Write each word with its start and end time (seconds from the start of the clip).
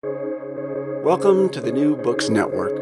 Welcome 0.00 1.48
to 1.50 1.60
the 1.60 1.72
New 1.72 1.96
Books 1.96 2.28
Network. 2.28 2.72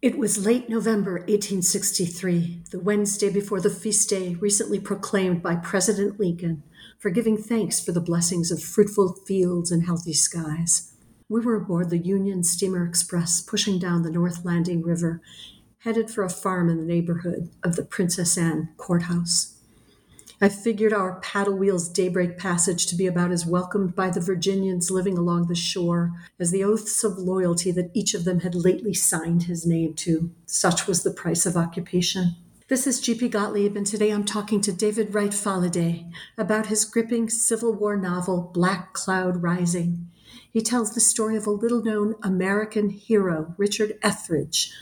It 0.00 0.16
was 0.16 0.46
late 0.46 0.68
November 0.68 1.14
1863, 1.14 2.64
the 2.70 2.78
Wednesday 2.78 3.28
before 3.28 3.60
the 3.60 3.70
feast 3.70 4.10
day 4.10 4.34
recently 4.34 4.78
proclaimed 4.78 5.42
by 5.42 5.56
President 5.56 6.20
Lincoln 6.20 6.62
for 7.00 7.10
giving 7.10 7.36
thanks 7.36 7.80
for 7.80 7.90
the 7.90 8.00
blessings 8.00 8.52
of 8.52 8.62
fruitful 8.62 9.14
fields 9.26 9.72
and 9.72 9.86
healthy 9.86 10.12
skies. 10.12 10.92
We 11.28 11.40
were 11.40 11.56
aboard 11.56 11.90
the 11.90 11.98
Union 11.98 12.44
Steamer 12.44 12.86
Express 12.86 13.40
pushing 13.40 13.78
down 13.78 14.02
the 14.02 14.10
North 14.10 14.44
Landing 14.44 14.82
River, 14.82 15.20
headed 15.78 16.10
for 16.10 16.22
a 16.22 16.30
farm 16.30 16.68
in 16.68 16.76
the 16.76 16.84
neighborhood 16.84 17.50
of 17.64 17.74
the 17.74 17.84
Princess 17.84 18.36
Anne 18.36 18.68
Courthouse. 18.76 19.51
I 20.44 20.48
figured 20.48 20.92
our 20.92 21.20
paddle 21.20 21.56
wheel's 21.56 21.88
daybreak 21.88 22.36
passage 22.36 22.86
to 22.86 22.96
be 22.96 23.06
about 23.06 23.30
as 23.30 23.46
welcomed 23.46 23.94
by 23.94 24.10
the 24.10 24.20
Virginians 24.20 24.90
living 24.90 25.16
along 25.16 25.46
the 25.46 25.54
shore 25.54 26.10
as 26.40 26.50
the 26.50 26.64
oaths 26.64 27.04
of 27.04 27.16
loyalty 27.16 27.70
that 27.70 27.92
each 27.94 28.12
of 28.12 28.24
them 28.24 28.40
had 28.40 28.56
lately 28.56 28.92
signed 28.92 29.44
his 29.44 29.64
name 29.64 29.94
to. 29.94 30.32
Such 30.44 30.88
was 30.88 31.04
the 31.04 31.12
price 31.12 31.46
of 31.46 31.56
occupation. 31.56 32.34
This 32.66 32.88
is 32.88 33.00
G.P. 33.00 33.28
Gottlieb, 33.28 33.76
and 33.76 33.86
today 33.86 34.10
I'm 34.10 34.24
talking 34.24 34.60
to 34.62 34.72
David 34.72 35.14
Wright 35.14 35.32
Falade 35.32 36.10
about 36.36 36.66
his 36.66 36.84
gripping 36.84 37.30
Civil 37.30 37.72
War 37.72 37.96
novel, 37.96 38.50
Black 38.52 38.94
Cloud 38.94 39.44
Rising. 39.44 40.08
He 40.50 40.60
tells 40.60 40.92
the 40.92 41.00
story 41.00 41.36
of 41.36 41.46
a 41.46 41.50
little 41.50 41.84
known 41.84 42.16
American 42.20 42.90
hero, 42.90 43.54
Richard 43.58 43.96
Etheridge, 44.02 44.72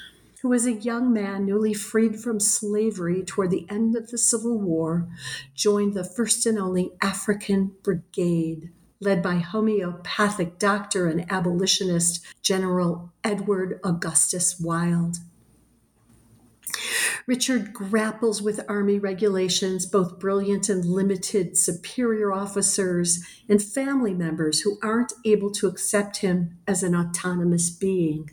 who 0.42 0.48
was 0.48 0.66
a 0.66 0.72
young 0.72 1.12
man 1.12 1.44
newly 1.44 1.74
freed 1.74 2.18
from 2.18 2.40
slavery 2.40 3.22
toward 3.22 3.50
the 3.50 3.66
end 3.68 3.94
of 3.94 4.10
the 4.10 4.18
Civil 4.18 4.58
War, 4.58 5.06
joined 5.54 5.94
the 5.94 6.04
first 6.04 6.46
and 6.46 6.58
only 6.58 6.92
African 7.02 7.72
Brigade, 7.82 8.70
led 9.00 9.22
by 9.22 9.36
homeopathic 9.36 10.58
doctor 10.58 11.08
and 11.08 11.30
abolitionist 11.30 12.24
General 12.42 13.12
Edward 13.22 13.80
Augustus 13.84 14.58
Wild. 14.58 15.18
Richard 17.26 17.74
grapples 17.74 18.40
with 18.40 18.64
Army 18.66 18.98
regulations, 18.98 19.84
both 19.84 20.18
brilliant 20.18 20.70
and 20.70 20.84
limited, 20.86 21.58
superior 21.58 22.32
officers, 22.32 23.22
and 23.48 23.62
family 23.62 24.14
members 24.14 24.60
who 24.60 24.78
aren't 24.82 25.12
able 25.24 25.50
to 25.52 25.66
accept 25.66 26.18
him 26.18 26.58
as 26.66 26.82
an 26.82 26.96
autonomous 26.96 27.68
being. 27.68 28.30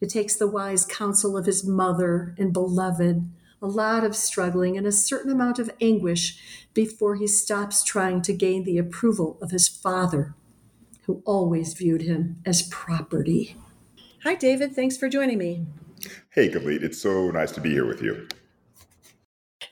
It 0.00 0.10
takes 0.10 0.36
the 0.36 0.46
wise 0.46 0.84
counsel 0.84 1.36
of 1.36 1.46
his 1.46 1.66
mother 1.66 2.34
and 2.38 2.52
beloved, 2.52 3.28
a 3.60 3.66
lot 3.66 4.04
of 4.04 4.14
struggling, 4.14 4.76
and 4.76 4.86
a 4.86 4.92
certain 4.92 5.32
amount 5.32 5.58
of 5.58 5.70
anguish 5.80 6.38
before 6.72 7.16
he 7.16 7.26
stops 7.26 7.82
trying 7.82 8.22
to 8.22 8.32
gain 8.32 8.62
the 8.62 8.78
approval 8.78 9.38
of 9.42 9.50
his 9.50 9.66
father, 9.66 10.34
who 11.06 11.22
always 11.24 11.74
viewed 11.74 12.02
him 12.02 12.40
as 12.46 12.62
property. 12.62 13.56
Hi, 14.22 14.36
David. 14.36 14.74
Thanks 14.74 14.96
for 14.96 15.08
joining 15.08 15.38
me. 15.38 15.66
Hey, 16.30 16.48
Galit. 16.48 16.82
It's 16.82 17.00
so 17.00 17.30
nice 17.30 17.50
to 17.52 17.60
be 17.60 17.70
here 17.70 17.86
with 17.86 18.02
you. 18.02 18.28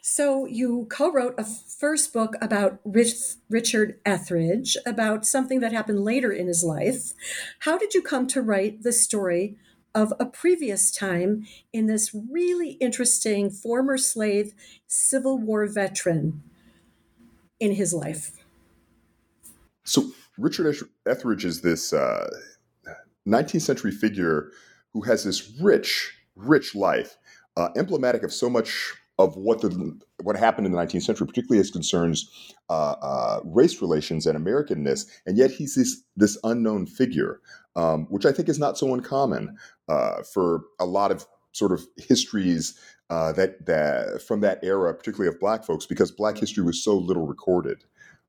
So, 0.00 0.46
you 0.46 0.86
co 0.88 1.12
wrote 1.12 1.34
a 1.38 1.44
first 1.44 2.12
book 2.12 2.34
about 2.40 2.80
Rich, 2.84 3.12
Richard 3.50 3.98
Etheridge, 4.04 4.76
about 4.86 5.26
something 5.26 5.60
that 5.60 5.72
happened 5.72 6.00
later 6.00 6.32
in 6.32 6.46
his 6.46 6.64
life. 6.64 7.12
How 7.60 7.76
did 7.76 7.92
you 7.92 8.02
come 8.02 8.26
to 8.28 8.40
write 8.40 8.82
the 8.82 8.92
story 8.92 9.58
of 9.96 10.12
a 10.20 10.26
previous 10.26 10.92
time 10.92 11.46
in 11.72 11.86
this 11.86 12.14
really 12.30 12.72
interesting 12.72 13.50
former 13.50 13.96
slave 13.96 14.52
Civil 14.86 15.38
War 15.38 15.66
veteran 15.66 16.42
in 17.58 17.72
his 17.72 17.94
life. 17.94 18.32
So, 19.84 20.12
Richard 20.36 20.76
Etheridge 21.06 21.46
is 21.46 21.62
this 21.62 21.94
uh, 21.94 22.28
19th 23.26 23.62
century 23.62 23.90
figure 23.90 24.52
who 24.92 25.00
has 25.00 25.24
this 25.24 25.50
rich, 25.62 26.14
rich 26.36 26.74
life, 26.74 27.16
uh, 27.56 27.70
emblematic 27.74 28.22
of 28.22 28.34
so 28.34 28.50
much 28.50 28.92
of 29.18 29.36
what 29.36 29.60
the 29.62 29.98
what 30.22 30.36
happened 30.36 30.66
in 30.66 30.72
the 30.72 30.78
19th 30.78 31.02
century, 31.02 31.26
particularly 31.26 31.60
as 31.60 31.70
concerns 31.70 32.54
uh, 32.68 32.94
uh, 33.00 33.40
race 33.44 33.80
relations 33.80 34.26
and 34.26 34.38
Americanness, 34.38 35.06
and 35.26 35.38
yet 35.38 35.50
he's 35.50 35.74
this 35.74 36.02
this 36.16 36.38
unknown 36.44 36.86
figure 36.86 37.40
um, 37.76 38.06
which 38.08 38.26
I 38.26 38.32
think 38.32 38.48
is 38.48 38.58
not 38.58 38.76
so 38.76 38.92
uncommon 38.94 39.56
uh, 39.88 40.22
for 40.22 40.62
a 40.80 40.86
lot 40.86 41.12
of 41.12 41.26
sort 41.52 41.72
of 41.72 41.86
histories 41.96 42.78
uh, 43.10 43.32
that 43.32 43.66
that 43.66 44.22
from 44.22 44.40
that 44.40 44.58
era, 44.62 44.92
particularly 44.94 45.28
of 45.28 45.38
Black 45.38 45.64
folks, 45.64 45.86
because 45.86 46.10
Black 46.10 46.38
history 46.38 46.64
was 46.64 46.82
so 46.82 46.96
little 46.96 47.26
recorded. 47.26 47.84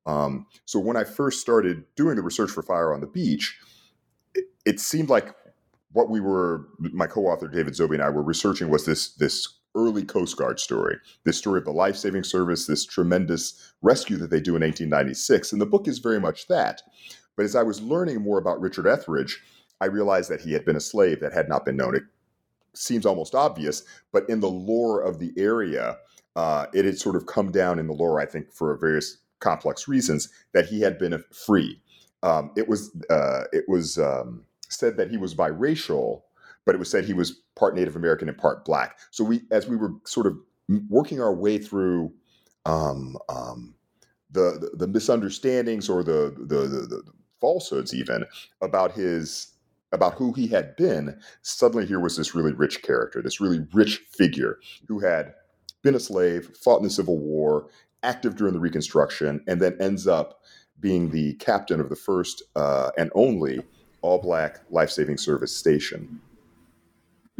Um, 0.05 0.45
so 0.65 0.79
when 0.79 0.95
I 0.95 1.03
first 1.03 1.41
started 1.41 1.83
doing 1.95 2.15
the 2.15 2.21
research 2.21 2.51
for 2.51 2.61
Fire 2.61 2.93
on 2.93 3.01
the 3.01 3.07
Beach, 3.07 3.57
it, 4.35 4.45
it 4.65 4.79
seemed 4.79 5.09
like 5.09 5.33
what 5.91 6.09
we 6.09 6.21
were, 6.21 6.67
my 6.79 7.07
co-author 7.07 7.47
David 7.47 7.73
Zoby 7.73 7.95
and 7.95 8.03
I 8.03 8.09
were 8.09 8.21
researching 8.21 8.69
was 8.69 8.85
this 8.85 9.09
this 9.15 9.56
early 9.75 10.03
Coast 10.03 10.37
Guard 10.37 10.59
story, 10.59 10.97
this 11.23 11.37
story 11.37 11.59
of 11.59 11.65
the 11.65 11.71
life 11.71 11.95
saving 11.95 12.23
service, 12.23 12.65
this 12.65 12.85
tremendous 12.85 13.73
rescue 13.81 14.17
that 14.17 14.29
they 14.29 14.39
do 14.39 14.55
in 14.55 14.61
1896. 14.61 15.51
And 15.51 15.61
the 15.61 15.65
book 15.65 15.87
is 15.87 15.99
very 15.99 16.19
much 16.19 16.47
that. 16.47 16.81
But 17.35 17.45
as 17.45 17.55
I 17.55 17.63
was 17.63 17.81
learning 17.81 18.21
more 18.21 18.39
about 18.39 18.59
Richard 18.59 18.87
Etheridge, 18.87 19.41
I 19.79 19.85
realized 19.85 20.29
that 20.29 20.41
he 20.41 20.53
had 20.53 20.65
been 20.65 20.75
a 20.75 20.81
slave 20.81 21.19
that 21.19 21.33
had 21.33 21.47
not 21.47 21.65
been 21.65 21.77
known. 21.77 21.95
It 21.95 22.03
seems 22.73 23.05
almost 23.05 23.35
obvious, 23.35 23.83
but 24.11 24.27
in 24.29 24.39
the 24.39 24.49
lore 24.49 25.01
of 25.01 25.19
the 25.19 25.31
area, 25.37 25.97
uh, 26.35 26.67
it 26.73 26.85
had 26.85 26.97
sort 26.97 27.15
of 27.15 27.25
come 27.25 27.51
down 27.51 27.79
in 27.79 27.87
the 27.87 27.93
lore, 27.93 28.19
I 28.19 28.25
think, 28.25 28.51
for 28.51 28.75
various 28.77 29.17
complex 29.39 29.87
reasons, 29.87 30.29
that 30.53 30.65
he 30.65 30.81
had 30.81 30.97
been 30.97 31.23
free. 31.31 31.81
Um, 32.23 32.51
it 32.55 32.67
was 32.67 32.95
uh, 33.09 33.43
it 33.53 33.65
was 33.67 33.99
um, 33.99 34.43
said 34.69 34.97
that 34.97 35.11
he 35.11 35.17
was 35.17 35.35
biracial, 35.35 36.23
but 36.67 36.75
it 36.75 36.79
was 36.79 36.91
said 36.91 37.05
he 37.05 37.13
was 37.13 37.41
part 37.55 37.73
Native 37.73 37.95
American 37.95 38.27
and 38.27 38.37
part 38.37 38.65
Black. 38.65 38.99
So 39.09 39.23
we, 39.23 39.41
as 39.49 39.67
we 39.67 39.77
were 39.77 39.93
sort 40.05 40.27
of 40.27 40.37
working 40.89 41.21
our 41.21 41.33
way 41.33 41.57
through 41.57 42.13
um, 42.65 43.17
um 43.29 43.73
the, 44.29 44.59
the, 44.59 44.85
the 44.85 44.87
misunderstandings 44.87 45.87
or 45.89 46.03
the, 46.03 46.35
the 46.37 46.67
the, 46.67 46.79
the 46.87 47.03
falsehoods 47.39 47.95
even 47.95 48.25
about 48.61 48.91
his 48.91 49.53
about 49.93 50.15
who 50.15 50.33
he 50.33 50.47
had 50.47 50.75
been, 50.75 51.17
suddenly 51.41 51.85
here 51.85 52.01
was 52.01 52.17
this 52.17 52.35
really 52.35 52.51
rich 52.51 52.83
character, 52.83 53.21
this 53.21 53.39
really 53.39 53.65
rich 53.71 53.99
figure 54.11 54.59
who 54.89 54.99
had 54.99 55.33
been 55.81 55.95
a 55.95 55.99
slave, 55.99 56.51
fought 56.61 56.79
in 56.79 56.83
the 56.83 56.89
Civil 56.89 57.17
War, 57.17 57.69
active 58.03 58.35
during 58.35 58.53
the 58.53 58.59
Reconstruction, 58.59 59.41
and 59.47 59.61
then 59.61 59.77
ends 59.79 60.05
up 60.05 60.41
being 60.81 61.11
the 61.11 61.35
captain 61.35 61.79
of 61.79 61.87
the 61.87 61.95
first 61.95 62.43
uh, 62.57 62.91
and 62.97 63.09
only 63.15 63.61
all 64.01 64.19
black 64.21 64.59
life 64.69 64.89
saving 64.89 65.17
service 65.17 65.55
station. 65.55 66.19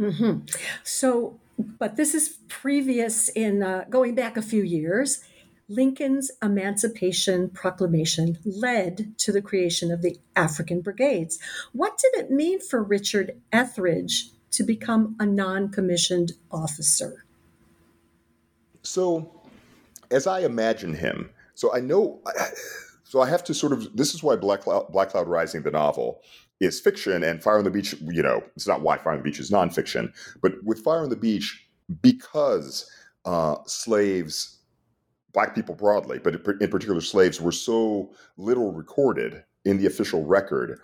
Mm-hmm. 0.00 0.46
So, 0.84 1.38
but 1.58 1.96
this 1.96 2.14
is 2.14 2.38
previous 2.48 3.28
in 3.28 3.62
uh, 3.62 3.84
going 3.90 4.14
back 4.14 4.36
a 4.36 4.42
few 4.42 4.62
years. 4.62 5.24
Lincoln's 5.68 6.30
Emancipation 6.42 7.50
Proclamation 7.50 8.38
led 8.44 9.18
to 9.18 9.32
the 9.32 9.42
creation 9.42 9.92
of 9.92 10.00
the 10.00 10.16
African 10.34 10.80
Brigades. 10.80 11.38
What 11.72 11.98
did 11.98 12.24
it 12.24 12.30
mean 12.30 12.58
for 12.60 12.82
Richard 12.82 13.38
Etheridge 13.52 14.30
to 14.52 14.62
become 14.62 15.14
a 15.20 15.26
non 15.26 15.68
commissioned 15.68 16.32
officer? 16.50 17.24
So, 18.82 19.30
as 20.10 20.26
I 20.26 20.40
imagine 20.40 20.94
him, 20.94 21.30
so 21.54 21.74
I 21.74 21.80
know, 21.80 22.20
so 23.04 23.20
I 23.20 23.28
have 23.28 23.44
to 23.44 23.54
sort 23.54 23.72
of, 23.72 23.94
this 23.94 24.14
is 24.14 24.22
why 24.22 24.36
Black 24.36 24.62
Cloud, 24.62 24.90
Black 24.90 25.10
Cloud 25.10 25.28
Rising, 25.28 25.62
the 25.62 25.70
novel, 25.70 26.22
is 26.60 26.80
fiction, 26.80 27.22
and 27.22 27.42
Fire 27.42 27.58
on 27.58 27.64
the 27.64 27.70
Beach, 27.70 27.94
you 28.00 28.22
know, 28.22 28.42
it's 28.56 28.66
not 28.66 28.82
why 28.82 28.96
Fire 28.98 29.12
on 29.12 29.18
the 29.18 29.24
Beach 29.24 29.38
is 29.38 29.50
nonfiction, 29.50 30.12
but 30.42 30.52
with 30.64 30.80
Fire 30.80 31.02
on 31.02 31.10
the 31.10 31.16
Beach, 31.16 31.68
because 32.02 32.90
uh, 33.24 33.56
slaves 33.66 34.58
black 35.32 35.54
people 35.54 35.74
broadly, 35.74 36.18
but 36.18 36.34
in 36.60 36.70
particular 36.70 37.00
slaves, 37.00 37.40
were 37.40 37.52
so 37.52 38.12
little 38.36 38.72
recorded 38.72 39.44
in 39.64 39.78
the 39.78 39.86
official 39.86 40.24
record. 40.24 40.80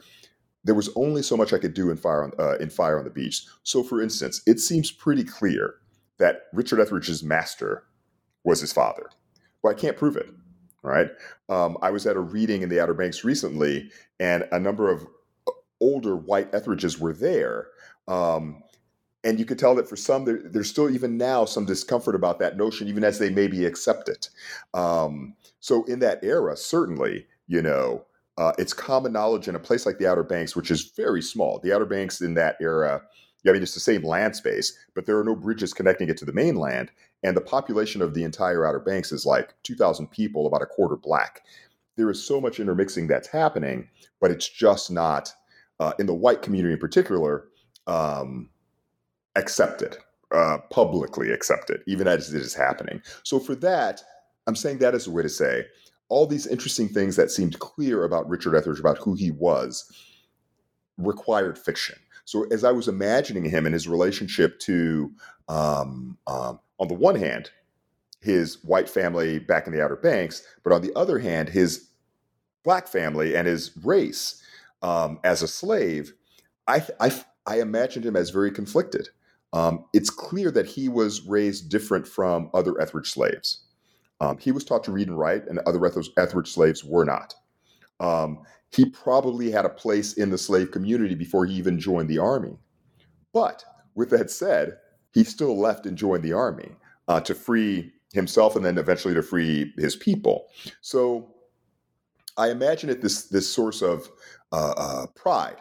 There 0.62 0.74
was 0.74 0.90
only 0.96 1.22
so 1.22 1.36
much 1.36 1.52
I 1.52 1.58
could 1.58 1.74
do 1.74 1.90
in 1.90 1.96
Fire 1.96 2.24
on, 2.24 2.32
uh, 2.38 2.56
in 2.58 2.70
Fire 2.70 2.98
on 2.98 3.04
the 3.04 3.10
Beach. 3.10 3.44
So, 3.64 3.82
for 3.82 4.00
instance, 4.00 4.42
it 4.46 4.60
seems 4.60 4.90
pretty 4.90 5.24
clear 5.24 5.74
that 6.18 6.42
Richard 6.52 6.80
Etheridge's 6.80 7.22
master 7.22 7.84
was 8.44 8.60
his 8.60 8.72
father. 8.72 9.10
Well, 9.62 9.74
I 9.74 9.78
can't 9.78 9.96
prove 9.96 10.16
it. 10.16 10.28
Right? 10.82 11.08
Um, 11.48 11.78
I 11.80 11.90
was 11.90 12.06
at 12.06 12.14
a 12.14 12.20
reading 12.20 12.60
in 12.60 12.68
the 12.68 12.78
Outer 12.78 12.92
Banks 12.92 13.24
recently, 13.24 13.90
and 14.20 14.46
a 14.52 14.60
number 14.60 14.90
of 14.90 15.06
older 15.84 16.16
white 16.16 16.50
Etheridges 16.54 16.98
were 16.98 17.12
there. 17.12 17.68
Um, 18.08 18.62
and 19.22 19.38
you 19.38 19.44
could 19.44 19.58
tell 19.58 19.74
that 19.74 19.88
for 19.88 19.96
some 19.96 20.24
there, 20.24 20.40
there's 20.44 20.70
still 20.70 20.90
even 20.90 21.16
now 21.16 21.44
some 21.44 21.64
discomfort 21.64 22.14
about 22.14 22.38
that 22.38 22.56
notion 22.56 22.88
even 22.88 23.02
as 23.02 23.18
they 23.18 23.30
maybe 23.30 23.64
accept 23.64 24.08
it 24.08 24.28
um, 24.74 25.34
so 25.60 25.82
in 25.84 25.98
that 26.00 26.22
era 26.22 26.54
certainly 26.54 27.26
you 27.46 27.62
know 27.62 28.04
uh, 28.36 28.52
it's 28.58 28.74
common 28.74 29.12
knowledge 29.12 29.48
in 29.48 29.54
a 29.54 29.58
place 29.58 29.86
like 29.86 29.96
the 29.96 30.06
outer 30.06 30.22
banks 30.22 30.54
which 30.54 30.70
is 30.70 30.92
very 30.94 31.22
small 31.22 31.58
the 31.60 31.72
outer 31.72 31.86
banks 31.86 32.20
in 32.20 32.34
that 32.34 32.56
era 32.60 33.00
I 33.46 33.52
mean, 33.52 33.62
it's 33.62 33.74
the 33.74 33.80
same 33.80 34.02
land 34.02 34.34
space, 34.36 34.76
but 34.94 35.06
there 35.06 35.18
are 35.18 35.24
no 35.24 35.36
bridges 35.36 35.74
connecting 35.74 36.08
it 36.08 36.16
to 36.18 36.24
the 36.24 36.32
mainland. 36.32 36.90
And 37.22 37.36
the 37.36 37.42
population 37.42 38.00
of 38.00 38.14
the 38.14 38.24
entire 38.24 38.66
Outer 38.66 38.80
Banks 38.80 39.12
is 39.12 39.26
like 39.26 39.54
2,000 39.64 40.10
people, 40.10 40.46
about 40.46 40.62
a 40.62 40.66
quarter 40.66 40.96
black. 40.96 41.42
there 41.96 42.10
is 42.10 42.24
so 42.24 42.40
much 42.40 42.58
intermixing 42.58 43.06
that's 43.06 43.28
happening, 43.28 43.88
but 44.20 44.30
it's 44.30 44.48
just 44.48 44.90
not 44.90 45.32
uh, 45.80 45.92
in 45.98 46.06
the 46.06 46.14
white 46.14 46.42
community 46.42 46.72
in 46.72 46.78
particular 46.78 47.48
um, 47.86 48.48
accepted, 49.36 49.96
uh, 50.30 50.58
publicly 50.70 51.30
accepted, 51.30 51.82
even 51.86 52.06
as 52.06 52.32
it 52.32 52.40
is 52.40 52.54
happening. 52.54 53.02
So 53.22 53.38
for 53.38 53.54
that, 53.56 54.02
I'm 54.46 54.56
saying 54.56 54.78
that 54.78 54.94
as 54.94 55.06
a 55.06 55.10
way 55.10 55.22
to 55.22 55.28
say 55.28 55.66
all 56.08 56.26
these 56.26 56.46
interesting 56.46 56.88
things 56.88 57.16
that 57.16 57.30
seemed 57.30 57.58
clear 57.58 58.04
about 58.04 58.28
Richard 58.28 58.54
Etheridge, 58.54 58.80
about 58.80 58.98
who 58.98 59.14
he 59.14 59.30
was, 59.30 59.90
required 60.98 61.58
fiction. 61.58 61.98
So 62.24 62.44
as 62.50 62.64
I 62.64 62.72
was 62.72 62.88
imagining 62.88 63.44
him 63.44 63.66
and 63.66 63.72
his 63.72 63.88
relationship 63.88 64.58
to, 64.60 65.12
um, 65.48 66.16
um, 66.26 66.60
on 66.78 66.88
the 66.88 66.94
one 66.94 67.16
hand, 67.16 67.50
his 68.20 68.62
white 68.64 68.88
family 68.88 69.38
back 69.38 69.66
in 69.66 69.72
the 69.72 69.84
Outer 69.84 69.96
Banks, 69.96 70.42
but 70.62 70.72
on 70.72 70.82
the 70.82 70.92
other 70.96 71.18
hand, 71.18 71.48
his 71.48 71.88
black 72.64 72.88
family 72.88 73.36
and 73.36 73.46
his 73.46 73.72
race 73.82 74.42
um, 74.84 75.18
as 75.24 75.42
a 75.42 75.48
slave, 75.48 76.12
I, 76.68 76.86
I, 77.00 77.10
I 77.46 77.60
imagined 77.60 78.04
him 78.04 78.16
as 78.16 78.30
very 78.30 78.50
conflicted. 78.50 79.08
Um, 79.54 79.86
it's 79.94 80.10
clear 80.10 80.50
that 80.50 80.66
he 80.66 80.88
was 80.88 81.22
raised 81.22 81.70
different 81.70 82.06
from 82.06 82.50
other 82.52 82.78
Etheridge 82.80 83.10
slaves. 83.10 83.64
Um, 84.20 84.36
he 84.38 84.52
was 84.52 84.64
taught 84.64 84.84
to 84.84 84.92
read 84.92 85.08
and 85.08 85.18
write, 85.18 85.46
and 85.48 85.58
other 85.60 85.84
Etheridge 85.86 86.52
slaves 86.52 86.84
were 86.84 87.04
not. 87.04 87.34
Um, 87.98 88.42
he 88.70 88.90
probably 88.90 89.50
had 89.50 89.64
a 89.64 89.70
place 89.70 90.14
in 90.14 90.30
the 90.30 90.38
slave 90.38 90.70
community 90.70 91.14
before 91.14 91.46
he 91.46 91.54
even 91.54 91.78
joined 91.78 92.10
the 92.10 92.18
army. 92.18 92.58
But 93.32 93.64
with 93.94 94.10
that 94.10 94.30
said, 94.30 94.76
he 95.12 95.24
still 95.24 95.58
left 95.58 95.86
and 95.86 95.96
joined 95.96 96.24
the 96.24 96.32
army 96.32 96.72
uh, 97.08 97.20
to 97.20 97.34
free 97.34 97.92
himself 98.12 98.54
and 98.56 98.64
then 98.64 98.78
eventually 98.78 99.14
to 99.14 99.22
free 99.22 99.72
his 99.78 99.96
people. 99.96 100.46
So 100.80 101.33
I 102.36 102.50
imagine 102.50 102.90
it 102.90 103.00
this 103.00 103.26
this 103.28 103.52
source 103.52 103.82
of 103.82 104.10
uh, 104.52 104.74
uh, 104.76 105.06
pride 105.14 105.56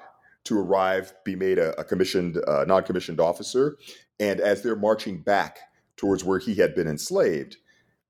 to 0.46 0.60
arrive, 0.60 1.14
be 1.24 1.36
made 1.36 1.58
a, 1.58 1.80
a 1.80 1.84
commissioned, 1.84 2.38
uh, 2.48 2.66
non-commissioned 2.66 3.20
officer, 3.20 3.78
and 4.20 4.40
as 4.40 4.62
they're 4.62 4.76
marching 4.76 5.22
back 5.22 5.60
towards 5.96 6.24
where 6.24 6.40
he 6.40 6.56
had 6.56 6.76
been 6.76 6.88
enslaved, 6.88 7.58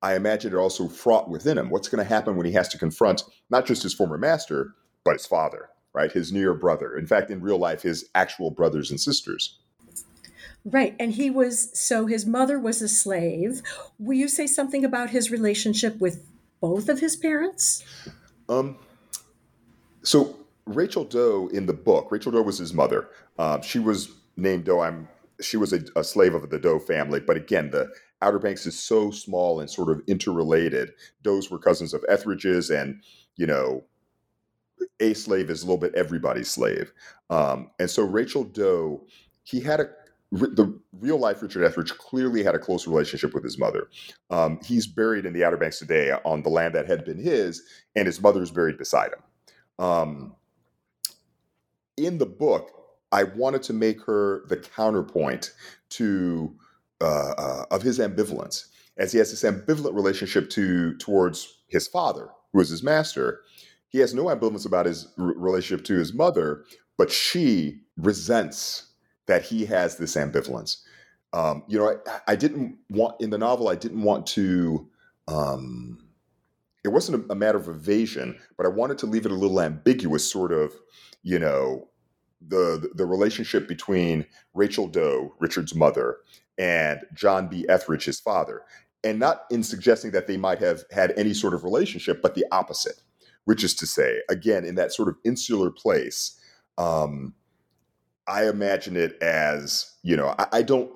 I 0.01 0.15
imagine 0.15 0.53
it 0.53 0.57
also 0.57 0.87
fraught 0.87 1.29
within 1.29 1.57
him. 1.57 1.69
What's 1.69 1.87
going 1.89 2.03
to 2.03 2.09
happen 2.09 2.35
when 2.35 2.45
he 2.45 2.53
has 2.53 2.67
to 2.69 2.77
confront 2.77 3.23
not 3.49 3.65
just 3.65 3.83
his 3.83 3.93
former 3.93 4.17
master, 4.17 4.73
but 5.03 5.13
his 5.13 5.25
father, 5.25 5.69
right? 5.93 6.11
His 6.11 6.31
near 6.31 6.53
brother. 6.53 6.97
In 6.97 7.05
fact, 7.05 7.29
in 7.29 7.41
real 7.41 7.59
life, 7.59 7.83
his 7.83 8.09
actual 8.15 8.49
brothers 8.51 8.89
and 8.89 8.99
sisters. 8.99 9.59
Right. 10.65 10.95
And 10.99 11.13
he 11.13 11.29
was, 11.29 11.77
so 11.77 12.05
his 12.05 12.25
mother 12.25 12.57
was 12.57 12.81
a 12.81 12.87
slave. 12.87 13.61
Will 13.99 14.17
you 14.17 14.27
say 14.27 14.47
something 14.47 14.83
about 14.83 15.09
his 15.09 15.29
relationship 15.29 15.99
with 15.99 16.25
both 16.61 16.89
of 16.89 16.99
his 16.99 17.15
parents? 17.15 17.83
Um, 18.49 18.77
so 20.03 20.37
Rachel 20.65 21.03
Doe 21.03 21.49
in 21.53 21.65
the 21.65 21.73
book, 21.73 22.11
Rachel 22.11 22.31
Doe 22.31 22.41
was 22.41 22.57
his 22.57 22.73
mother. 22.73 23.09
Uh, 23.37 23.61
she 23.61 23.79
was 23.79 24.11
named 24.37 24.65
Doe. 24.65 24.81
I'm 24.81 25.07
she 25.41 25.57
was 25.57 25.73
a, 25.73 25.83
a, 25.95 26.03
slave 26.03 26.35
of 26.35 26.49
the 26.49 26.59
Doe 26.59 26.79
family, 26.79 27.19
but 27.19 27.35
again, 27.35 27.71
the 27.71 27.91
Outer 28.21 28.39
Banks 28.39 28.65
is 28.65 28.79
so 28.79 29.11
small 29.11 29.59
and 29.59 29.69
sort 29.69 29.89
of 29.89 30.01
interrelated. 30.07 30.91
Does 31.23 31.49
were 31.49 31.57
cousins 31.57 31.93
of 31.93 32.05
Etheridge's, 32.07 32.69
and 32.69 33.01
you 33.35 33.45
know, 33.45 33.83
a 34.99 35.13
slave 35.13 35.49
is 35.49 35.63
a 35.63 35.65
little 35.65 35.79
bit 35.79 35.95
everybody's 35.95 36.49
slave. 36.49 36.93
Um, 37.29 37.71
and 37.79 37.89
so 37.89 38.03
Rachel 38.03 38.43
Doe, 38.43 39.03
he 39.43 39.59
had 39.59 39.79
a 39.79 39.89
the 40.33 40.79
real 40.99 41.17
life 41.19 41.41
Richard 41.41 41.63
Etheridge 41.63 41.91
clearly 41.97 42.43
had 42.43 42.55
a 42.55 42.59
close 42.59 42.87
relationship 42.87 43.33
with 43.33 43.43
his 43.43 43.59
mother. 43.59 43.89
Um, 44.31 44.59
he's 44.65 44.87
buried 44.87 45.25
in 45.25 45.33
the 45.33 45.43
Outer 45.43 45.57
Banks 45.57 45.79
today 45.79 46.11
on 46.25 46.43
the 46.43 46.49
land 46.49 46.75
that 46.75 46.87
had 46.87 47.05
been 47.05 47.19
his, 47.19 47.61
and 47.95 48.07
his 48.07 48.21
mother 48.21 48.41
is 48.41 48.51
buried 48.51 48.77
beside 48.77 49.11
him. 49.13 49.85
Um, 49.85 50.35
in 51.97 52.17
the 52.17 52.25
book, 52.25 52.71
I 53.11 53.23
wanted 53.23 53.63
to 53.63 53.73
make 53.73 54.01
her 54.05 54.43
the 54.47 54.57
counterpoint 54.57 55.53
to 55.91 56.55
uh, 57.01 57.33
uh, 57.37 57.65
of 57.69 57.83
his 57.83 57.99
ambivalence, 57.99 58.67
as 58.97 59.11
he 59.11 59.19
has 59.19 59.29
this 59.29 59.43
ambivalent 59.43 59.93
relationship 59.95 60.49
to 60.51 60.97
towards 60.97 61.59
his 61.67 61.87
father, 61.87 62.29
who 62.53 62.59
is 62.59 62.69
his 62.69 62.83
master. 62.83 63.41
He 63.89 63.99
has 63.99 64.13
no 64.15 64.25
ambivalence 64.25 64.65
about 64.65 64.87
his 64.87 65.07
r- 65.19 65.33
relationship 65.35 65.85
to 65.85 65.95
his 65.95 66.13
mother, 66.13 66.63
but 66.97 67.11
she 67.11 67.81
resents 67.97 68.92
that 69.27 69.43
he 69.43 69.65
has 69.65 69.97
this 69.97 70.15
ambivalence. 70.15 70.81
Um, 71.33 71.63
you 71.67 71.79
know, 71.79 71.97
I, 72.05 72.33
I, 72.33 72.35
didn't 72.35 72.77
want 72.89 73.19
in 73.19 73.31
the 73.31 73.37
novel. 73.37 73.67
I 73.67 73.75
didn't 73.75 74.03
want 74.03 74.27
to. 74.27 74.87
Um, 75.27 75.97
it 76.83 76.89
wasn't 76.89 77.25
a, 77.25 77.31
a 77.31 77.35
matter 77.35 77.57
of 77.57 77.67
evasion, 77.67 78.37
but 78.55 78.65
I 78.65 78.69
wanted 78.69 78.99
to 78.99 79.07
leave 79.07 79.25
it 79.25 79.31
a 79.31 79.35
little 79.35 79.59
ambiguous, 79.59 80.29
sort 80.29 80.51
of. 80.51 80.73
You 81.23 81.39
know, 81.39 81.87
the 82.47 82.91
the 82.93 83.05
relationship 83.05 83.67
between 83.67 84.25
Rachel 84.53 84.87
Doe, 84.87 85.33
Richard's 85.39 85.73
mother, 85.73 86.17
and 86.57 87.01
John 87.13 87.47
B. 87.47 87.65
Etheridge, 87.67 88.05
his 88.05 88.19
father, 88.19 88.61
and 89.03 89.17
not 89.17 89.45
in 89.49 89.63
suggesting 89.63 90.11
that 90.11 90.27
they 90.27 90.37
might 90.37 90.59
have 90.59 90.83
had 90.91 91.13
any 91.17 91.33
sort 91.33 91.53
of 91.53 91.63
relationship, 91.63 92.21
but 92.21 92.35
the 92.35 92.45
opposite, 92.51 93.01
which 93.45 93.63
is 93.63 93.73
to 93.75 93.87
say, 93.87 94.21
again, 94.29 94.65
in 94.65 94.75
that 94.75 94.93
sort 94.93 95.09
of 95.09 95.15
insular 95.23 95.71
place. 95.71 96.39
Um, 96.77 97.33
I 98.27 98.47
imagine 98.47 98.95
it 98.95 99.21
as, 99.21 99.91
you 100.03 100.15
know, 100.15 100.35
I, 100.39 100.47
I, 100.53 100.61
don't, 100.61 100.91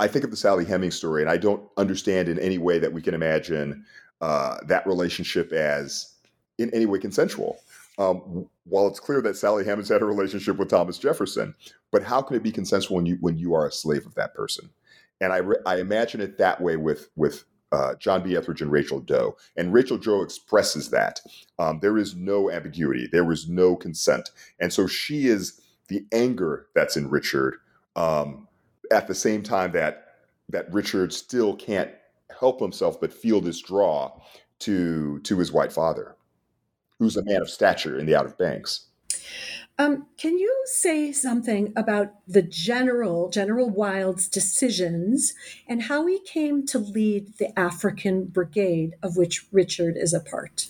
I 0.00 0.08
think 0.08 0.24
of 0.24 0.30
the 0.30 0.36
Sally 0.36 0.64
Hemings 0.64 0.96
story 0.96 1.22
and 1.22 1.30
I 1.30 1.36
don't 1.36 1.62
understand 1.76 2.28
in 2.28 2.38
any 2.38 2.58
way 2.58 2.78
that 2.78 2.92
we 2.92 3.02
can 3.02 3.14
imagine 3.14 3.84
uh, 4.20 4.58
that 4.66 4.86
relationship 4.86 5.52
as 5.52 6.14
in 6.58 6.70
any 6.74 6.86
way 6.86 6.98
consensual. 6.98 7.58
Um, 7.98 8.48
while 8.64 8.86
it's 8.86 9.00
clear 9.00 9.20
that 9.20 9.36
Sally 9.36 9.64
Hemings 9.64 9.88
had 9.88 10.00
a 10.00 10.06
relationship 10.06 10.56
with 10.56 10.70
Thomas 10.70 10.98
Jefferson, 10.98 11.54
but 11.90 12.02
how 12.02 12.22
can 12.22 12.36
it 12.36 12.42
be 12.42 12.50
consensual 12.50 12.96
when 12.96 13.06
you 13.06 13.18
when 13.20 13.36
you 13.36 13.54
are 13.54 13.66
a 13.66 13.72
slave 13.72 14.06
of 14.06 14.14
that 14.14 14.34
person? 14.34 14.70
And 15.20 15.32
I, 15.32 15.38
re- 15.38 15.58
I 15.66 15.76
imagine 15.76 16.20
it 16.20 16.38
that 16.38 16.60
way 16.60 16.76
with 16.76 17.10
with 17.16 17.44
uh, 17.72 17.94
John 17.96 18.22
B. 18.22 18.36
Etheridge 18.36 18.62
and 18.62 18.70
Rachel 18.70 19.00
Doe. 19.00 19.36
And 19.56 19.72
Rachel 19.72 19.98
Doe 19.98 20.22
expresses 20.22 20.90
that. 20.90 21.20
Um, 21.58 21.80
there 21.80 21.98
is 21.98 22.14
no 22.14 22.50
ambiguity, 22.50 23.08
there 23.10 23.24
was 23.24 23.48
no 23.48 23.76
consent. 23.76 24.30
And 24.60 24.72
so 24.72 24.86
she 24.86 25.26
is 25.26 25.60
the 25.92 26.04
anger 26.12 26.66
that's 26.74 26.96
in 26.96 27.10
Richard 27.10 27.56
um, 27.96 28.48
at 28.90 29.06
the 29.06 29.14
same 29.14 29.42
time 29.42 29.72
that 29.72 30.06
that 30.48 30.72
Richard 30.72 31.12
still 31.12 31.54
can't 31.54 31.90
help 32.38 32.60
himself 32.60 33.00
but 33.00 33.12
feel 33.12 33.40
this 33.40 33.60
draw 33.60 34.18
to 34.60 35.20
to 35.20 35.38
his 35.38 35.52
white 35.52 35.72
father, 35.72 36.16
who's 36.98 37.16
a 37.16 37.24
man 37.24 37.42
of 37.42 37.50
stature 37.50 37.98
in 37.98 38.06
the 38.06 38.14
Outer 38.14 38.34
Banks. 38.38 38.86
Um, 39.78 40.06
can 40.18 40.38
you 40.38 40.54
say 40.66 41.12
something 41.12 41.72
about 41.76 42.12
the 42.28 42.42
general 42.42 43.30
General 43.30 43.70
Wild's 43.70 44.28
decisions 44.28 45.34
and 45.66 45.82
how 45.82 46.06
he 46.06 46.20
came 46.20 46.66
to 46.66 46.78
lead 46.78 47.38
the 47.38 47.58
African 47.58 48.26
Brigade 48.26 48.94
of 49.02 49.16
which 49.16 49.46
Richard 49.50 49.96
is 49.96 50.12
a 50.12 50.20
part? 50.20 50.68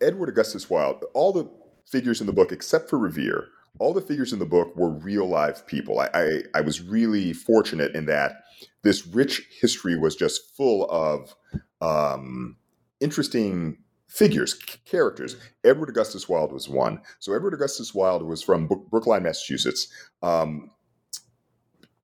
Edward 0.00 0.28
Augustus 0.28 0.68
Wild, 0.68 1.04
all 1.14 1.32
the 1.32 1.48
figures 1.86 2.20
in 2.20 2.26
the 2.26 2.32
book 2.32 2.50
except 2.50 2.90
for 2.90 2.98
Revere 2.98 3.48
all 3.78 3.92
the 3.92 4.00
figures 4.00 4.32
in 4.32 4.38
the 4.38 4.46
book 4.46 4.76
were 4.76 4.90
real 4.90 5.28
live 5.28 5.66
people. 5.66 6.00
I, 6.00 6.08
I, 6.14 6.42
I, 6.54 6.60
was 6.60 6.80
really 6.80 7.32
fortunate 7.32 7.94
in 7.94 8.06
that 8.06 8.42
this 8.82 9.06
rich 9.06 9.48
history 9.60 9.98
was 9.98 10.16
just 10.16 10.56
full 10.56 10.90
of 10.90 11.34
um, 11.80 12.56
interesting 13.00 13.78
figures, 14.08 14.54
characters. 14.84 15.36
Edward 15.64 15.88
Augustus 15.88 16.28
Wild 16.28 16.52
was 16.52 16.68
one. 16.68 17.00
So 17.18 17.34
Edward 17.34 17.54
Augustus 17.54 17.94
Wild 17.94 18.22
was 18.22 18.42
from 18.42 18.66
Brookline, 18.66 19.22
Massachusetts, 19.22 19.88
um, 20.22 20.70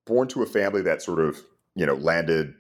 born 0.05 0.29
to 0.29 0.43
a 0.43 0.47
family 0.47 0.83
that 0.83 1.03
sort 1.03 1.21
of 1.21 1.43
you 1.75 1.87
know 1.87 1.95
landed 1.95 2.55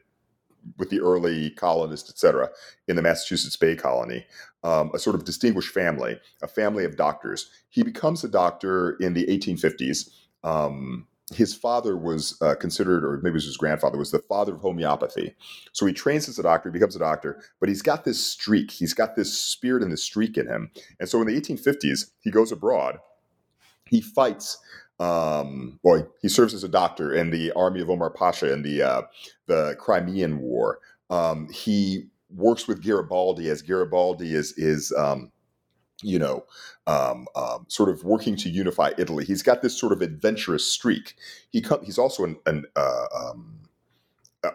with 0.78 0.90
the 0.90 1.00
early 1.00 1.50
colonists, 1.50 2.10
etc., 2.10 2.50
in 2.88 2.96
the 2.96 3.02
Massachusetts 3.02 3.56
Bay 3.56 3.74
Colony, 3.76 4.26
um, 4.62 4.90
a 4.94 4.98
sort 4.98 5.16
of 5.16 5.24
distinguished 5.24 5.72
family, 5.72 6.18
a 6.42 6.48
family 6.48 6.84
of 6.84 6.96
doctors. 6.96 7.50
He 7.68 7.82
becomes 7.82 8.24
a 8.24 8.28
doctor 8.28 8.96
in 9.00 9.14
the 9.14 9.26
1850s. 9.26 10.10
Um, 10.44 11.06
his 11.34 11.54
father 11.54 11.96
was 11.96 12.36
uh, 12.42 12.54
considered, 12.54 13.04
or 13.04 13.16
maybe 13.18 13.30
it 13.30 13.34
was 13.34 13.44
his 13.44 13.56
grandfather, 13.56 13.98
was 13.98 14.10
the 14.10 14.18
father 14.18 14.54
of 14.54 14.60
homeopathy. 14.60 15.34
So 15.72 15.86
he 15.86 15.92
trains 15.92 16.28
as 16.28 16.38
a 16.38 16.42
doctor, 16.42 16.68
he 16.68 16.72
becomes 16.72 16.96
a 16.96 17.00
doctor, 17.00 17.42
but 17.60 17.68
he's 17.68 17.82
got 17.82 18.04
this 18.04 18.24
streak. 18.24 18.70
He's 18.70 18.94
got 18.94 19.16
this 19.16 19.32
spirit 19.38 19.82
and 19.82 19.92
this 19.92 20.04
streak 20.04 20.36
in 20.36 20.46
him. 20.46 20.70
And 21.00 21.08
so 21.08 21.20
in 21.20 21.26
the 21.26 21.40
1850s, 21.40 22.10
he 22.20 22.30
goes 22.30 22.52
abroad. 22.52 22.98
He 23.86 24.00
fights 24.00 24.58
um, 24.98 25.78
well, 25.82 26.06
he 26.20 26.28
serves 26.28 26.54
as 26.54 26.64
a 26.64 26.68
doctor 26.68 27.12
in 27.12 27.30
the 27.30 27.52
army 27.52 27.80
of 27.80 27.90
Omar 27.90 28.10
Pasha 28.10 28.52
in 28.52 28.62
the 28.62 28.82
uh, 28.82 29.02
the 29.46 29.76
Crimean 29.78 30.40
War. 30.40 30.78
Um, 31.10 31.48
he 31.52 32.08
works 32.30 32.66
with 32.66 32.82
Garibaldi 32.82 33.48
as 33.48 33.62
Garibaldi 33.62 34.34
is 34.34 34.52
is 34.52 34.92
um, 34.96 35.32
you 36.02 36.18
know 36.18 36.44
um, 36.86 37.26
um, 37.34 37.66
sort 37.68 37.88
of 37.88 38.04
working 38.04 38.36
to 38.36 38.48
unify 38.48 38.92
Italy. 38.98 39.24
He's 39.24 39.42
got 39.42 39.62
this 39.62 39.78
sort 39.78 39.92
of 39.92 40.02
adventurous 40.02 40.70
streak. 40.70 41.16
He 41.50 41.60
com- 41.60 41.84
he's 41.84 41.98
also 41.98 42.24
an, 42.24 42.36
an 42.46 42.64
uh, 42.76 43.06
um, 43.14 43.58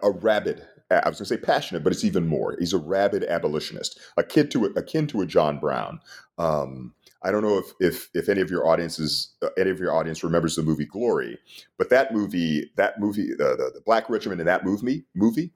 a 0.02 0.10
rabid 0.10 0.66
I 0.90 1.08
was 1.08 1.18
going 1.18 1.26
to 1.26 1.26
say 1.26 1.36
passionate, 1.36 1.84
but 1.84 1.92
it's 1.92 2.04
even 2.04 2.26
more. 2.26 2.56
He's 2.58 2.72
a 2.72 2.78
rabid 2.78 3.24
abolitionist, 3.24 3.98
akin 4.16 4.48
to 4.50 4.66
akin 4.76 5.06
to 5.08 5.20
a 5.20 5.26
John 5.26 5.58
Brown. 5.58 6.00
Um, 6.38 6.94
I 7.22 7.30
don't 7.30 7.42
know 7.42 7.58
if 7.58 7.72
if 7.80 8.10
if 8.14 8.28
any 8.28 8.40
of 8.40 8.50
your 8.50 8.66
audiences, 8.66 9.34
uh, 9.42 9.48
any 9.58 9.70
of 9.70 9.80
your 9.80 9.94
audience 9.94 10.24
remembers 10.24 10.56
the 10.56 10.62
movie 10.62 10.86
Glory, 10.86 11.38
but 11.76 11.90
that 11.90 12.14
movie, 12.14 12.70
that 12.76 13.00
movie, 13.00 13.32
uh, 13.34 13.56
the 13.56 13.70
the 13.74 13.82
Black 13.84 14.08
Regiment 14.08 14.40
in 14.40 14.46
that 14.46 14.64
movie, 14.64 15.04
movie, 15.14 15.50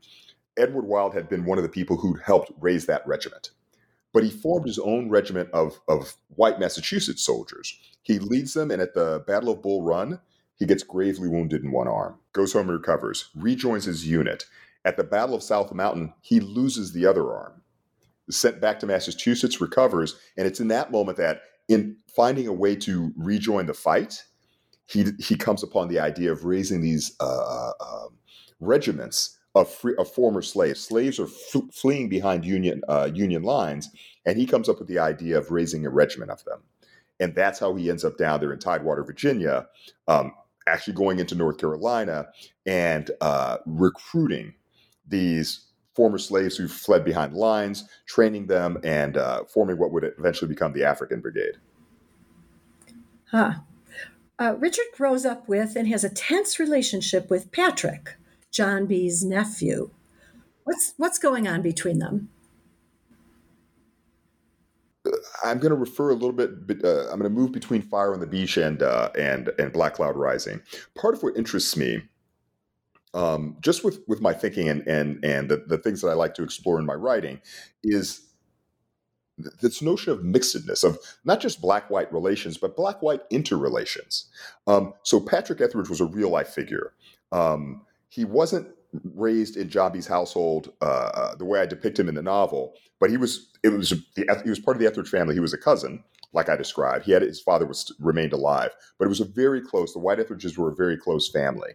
Edward 0.57 0.87
Wild 0.87 1.15
had 1.15 1.29
been 1.29 1.45
one 1.45 1.59
of 1.59 1.65
the 1.65 1.71
people 1.71 1.97
who 1.97 2.15
helped 2.15 2.53
raise 2.61 2.87
that 2.87 3.07
regiment, 3.07 3.51
but 4.13 4.25
he 4.25 4.31
formed 4.31 4.67
his 4.67 4.79
own 4.79 5.09
regiment 5.09 5.51
of 5.53 5.81
of 5.89 6.17
white 6.35 6.61
Massachusetts 6.61 7.25
soldiers. 7.25 7.79
He 8.03 8.19
leads 8.19 8.55
them, 8.55 8.71
and 8.71 8.83
at 8.83 8.95
the 8.95 9.25
Battle 9.27 9.51
of 9.51 9.63
Bull 9.63 9.83
Run, 9.83 10.21
he 10.57 10.67
gets 10.67 10.83
gravely 10.83 11.29
wounded 11.29 11.63
in 11.63 11.73
one 11.73 11.89
arm, 11.89 12.19
goes 12.33 12.53
home 12.53 12.69
and 12.69 12.79
recovers, 12.79 13.31
rejoins 13.35 13.85
his 13.85 14.07
unit. 14.07 14.45
At 14.85 14.97
the 14.97 15.05
Battle 15.05 15.35
of 15.35 15.43
South 15.43 15.73
Mountain, 15.73 16.13
he 16.21 16.41
loses 16.41 16.93
the 16.93 17.07
other 17.07 17.33
arm. 17.33 17.63
Sent 18.31 18.61
back 18.61 18.81
to 18.81 18.87
Massachusetts, 18.87 19.61
recovers, 19.61 20.17
and 20.37 20.47
it's 20.47 20.61
in 20.61 20.69
that 20.69 20.91
moment 20.91 21.19
that 21.19 21.43
in 21.69 21.97
finding 22.15 22.47
a 22.47 22.53
way 22.53 22.75
to 22.77 23.13
rejoin 23.17 23.67
the 23.67 23.75
fight, 23.75 24.25
he 24.87 25.07
he 25.19 25.37
comes 25.37 25.63
upon 25.63 25.89
the 25.89 25.99
idea 25.99 26.33
of 26.33 26.45
raising 26.45 26.81
these 26.81 27.15
uh, 27.21 27.25
uh, 27.25 27.73
um, 27.81 28.19
regiments 28.61 29.39
of, 29.55 29.71
free, 29.71 29.95
of 29.99 30.11
former 30.11 30.43
slaves. 30.43 30.81
Slaves 30.81 31.19
are 31.19 31.27
f- 31.27 31.63
fleeing 31.73 32.09
behind 32.09 32.45
Union 32.45 32.83
uh, 32.89 33.11
Union 33.13 33.43
lines, 33.43 33.91
and 34.27 34.37
he 34.39 34.47
comes 34.47 34.69
up 34.69 34.79
with 34.79 34.89
the 34.89 34.99
idea 34.99 35.39
of 35.39 35.51
raising 35.51 35.87
a 35.87 35.91
regiment 35.91 36.31
of 36.31 36.45
them, 36.45 36.63
and 37.21 37.35
that's 37.35 37.59
how 37.59 37.75
he 37.75 37.91
ends 37.91 38.05
up 38.05 38.17
down 38.19 38.41
there 38.41 38.53
in 38.53 38.59
Tidewater, 38.59 39.05
Virginia, 39.05 39.67
um, 40.09 40.33
actually 40.67 40.95
going 40.95 41.19
into 41.19 41.35
North 41.35 41.59
Carolina 41.59 42.27
and 42.67 43.11
uh, 43.21 43.59
recruiting 43.67 44.55
these 45.07 45.67
former 45.95 46.19
slaves 46.19 46.57
who 46.57 46.69
fled 46.69 47.05
behind 47.05 47.35
lines, 47.35 47.89
training 48.07 48.47
them, 48.47 48.79
and 48.83 49.17
uh, 49.17 49.45
forming 49.45 49.79
what 49.79 49.93
would 49.93 50.05
eventually 50.19 50.49
become 50.49 50.73
the 50.73 50.85
African 50.85 51.21
Brigade. 51.21 51.57
Huh. 53.31 53.55
Uh, 54.39 54.55
Richard 54.59 54.87
grows 54.97 55.25
up 55.25 55.49
with 55.49 55.77
and 55.77 55.87
has 55.89 56.05
a 56.05 56.09
tense 56.09 56.59
relationship 56.59 57.31
with 57.31 57.53
Patrick, 57.53 58.17
John 58.51 58.87
B.'s 58.87 59.25
nephew. 59.25 59.91
What's 60.65 60.95
what's 60.97 61.19
going 61.19 61.47
on 61.47 61.63
between 61.63 61.99
them? 61.99 62.29
Uh, 65.07 65.11
I'm 65.45 65.59
going 65.59 65.71
to 65.71 65.77
refer 65.77 66.11
a 66.11 66.15
little 66.15 66.33
bit. 66.33 66.51
Uh, 66.85 67.03
I'm 67.11 67.19
going 67.19 67.23
to 67.23 67.31
move 67.31 67.53
between 67.53 67.83
Fire 67.83 68.15
on 68.15 68.21
the 68.21 68.27
Beach 68.27 68.57
and 68.57 68.83
uh, 68.83 69.11
and 69.19 69.51
and 69.59 69.73
Black 69.73 69.95
Cloud 69.95 70.17
Rising. 70.17 70.61
Part 70.95 71.15
of 71.15 71.23
what 71.23 71.37
interests 71.37 71.77
me 71.77 72.03
um, 73.15 73.57
just 73.61 73.85
with 73.85 74.01
with 74.09 74.21
my 74.21 74.33
thinking 74.33 74.69
and 74.69 74.87
and 74.87 75.25
and 75.25 75.49
the, 75.49 75.65
the 75.67 75.79
things 75.79 76.01
that 76.01 76.09
I 76.09 76.15
like 76.15 76.35
to 76.35 76.43
explore 76.43 76.79
in 76.79 76.87
my 76.87 76.95
writing 76.95 77.41
is 77.83 78.29
this 79.61 79.83
notion 79.83 80.13
of 80.13 80.21
mixedness 80.21 80.85
of 80.85 80.99
not 81.25 81.41
just 81.41 81.61
black 81.61 81.91
white 81.91 82.13
relations 82.13 82.57
but 82.59 82.77
black 82.77 83.03
white 83.03 83.23
interrelations. 83.31 84.31
Um, 84.67 84.95
so 85.03 85.21
Patrick 85.21 85.61
Etheridge 85.61 85.89
was 85.89 86.01
a 86.01 86.07
real 86.07 86.31
life 86.31 86.49
figure. 86.49 86.93
Um, 87.33 87.83
he 88.09 88.25
wasn't 88.25 88.69
raised 89.15 89.57
in 89.57 89.69
John 89.69 89.99
household 90.03 90.73
uh, 90.83 90.85
uh, 90.85 91.35
the 91.37 91.45
way 91.45 91.61
I 91.61 91.67
depict 91.67 91.99
him 91.99 92.09
in 92.09 92.15
the 92.15 92.23
novel, 92.23 92.75
but 93.01 93.11
he 93.11 93.17
was 93.17 93.51
it 93.63 93.71
was 93.71 93.91
the, 94.17 94.41
he 94.45 94.51
was 94.51 94.59
part 94.59 94.77
of 94.77 94.81
the 94.81 94.87
Etheridge 94.87 95.09
family. 95.09 95.35
He 95.35 95.41
was 95.41 95.55
a 95.55 95.59
cousin, 95.59 96.05
like 96.33 96.49
I 96.49 96.57
described. 96.57 97.05
He 97.05 97.13
had 97.13 97.23
his 97.23 97.41
father 97.41 97.67
was 97.67 97.95
remained 97.99 98.33
alive, 98.33 98.71
but 98.99 99.05
it 99.05 99.09
was 99.09 99.21
a 99.21 99.25
very 99.25 99.61
close. 99.61 99.93
The 99.93 99.99
White 99.99 100.19
Etheridges 100.19 100.57
were 100.57 100.71
a 100.71 100.75
very 100.75 100.97
close 100.97 101.31
family. 101.31 101.73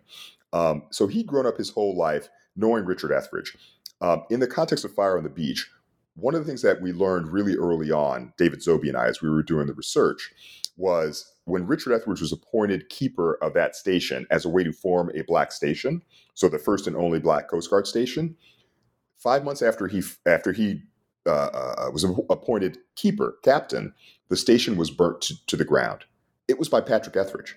Um, 0.54 0.84
so 0.92 1.08
he'd 1.08 1.28
grown 1.28 1.46
up 1.46 1.58
his 1.58 1.70
whole 1.70 1.96
life 1.96 2.30
knowing 2.56 2.86
Richard 2.86 3.12
Etheridge. 3.12 3.56
Um, 4.02 4.24
in 4.30 4.40
the 4.40 4.48
context 4.48 4.86
of 4.86 4.94
Fire 4.94 5.18
on 5.18 5.24
the 5.24 5.30
Beach, 5.30 5.70
one 6.16 6.34
of 6.34 6.42
the 6.42 6.48
things 6.48 6.64
that 6.64 6.82
we 6.82 6.92
learned 6.92 7.28
really 7.28 7.56
early 7.56 7.92
on, 7.92 8.34
David 8.38 8.60
Zoby 8.60 8.88
and 8.88 8.98
I, 8.98 9.08
as 9.08 9.22
we 9.22 9.30
were 9.30 9.44
doing 9.44 9.68
the 9.68 9.74
research, 9.74 10.32
was 10.76 11.34
when 11.46 11.66
Richard 11.66 11.94
Etheridge 11.94 12.22
was 12.22 12.32
appointed 12.32 12.90
keeper 12.90 13.38
of 13.42 13.54
that 13.54 13.76
station 13.76 14.26
as 14.32 14.46
a 14.46 14.50
way 14.50 14.64
to 14.64 14.72
form 14.72 15.12
a 15.16 15.22
black 15.24 15.52
station, 15.52 16.02
so 16.34 16.50
the 16.50 16.60
first 16.60 16.88
and 16.88 16.96
only 16.96 17.20
black 17.20 17.50
Coast 17.50 17.70
Guard 17.70 17.88
station. 17.88 18.36
Five 19.18 19.44
months 19.44 19.62
after 19.62 19.88
he 19.88 20.04
after 20.28 20.54
he 20.54 20.84
uh, 21.28 21.86
uh, 21.88 21.92
was 21.92 22.04
appointed 22.04 22.78
keeper 22.96 23.38
captain, 23.44 23.94
the 24.30 24.36
station 24.36 24.78
was 24.78 24.92
burnt 24.92 25.22
to, 25.22 25.46
to 25.48 25.58
the 25.58 25.66
ground. 25.66 26.06
It 26.48 26.58
was 26.58 26.70
by 26.70 26.82
Patrick 26.82 27.16
Etheridge, 27.16 27.56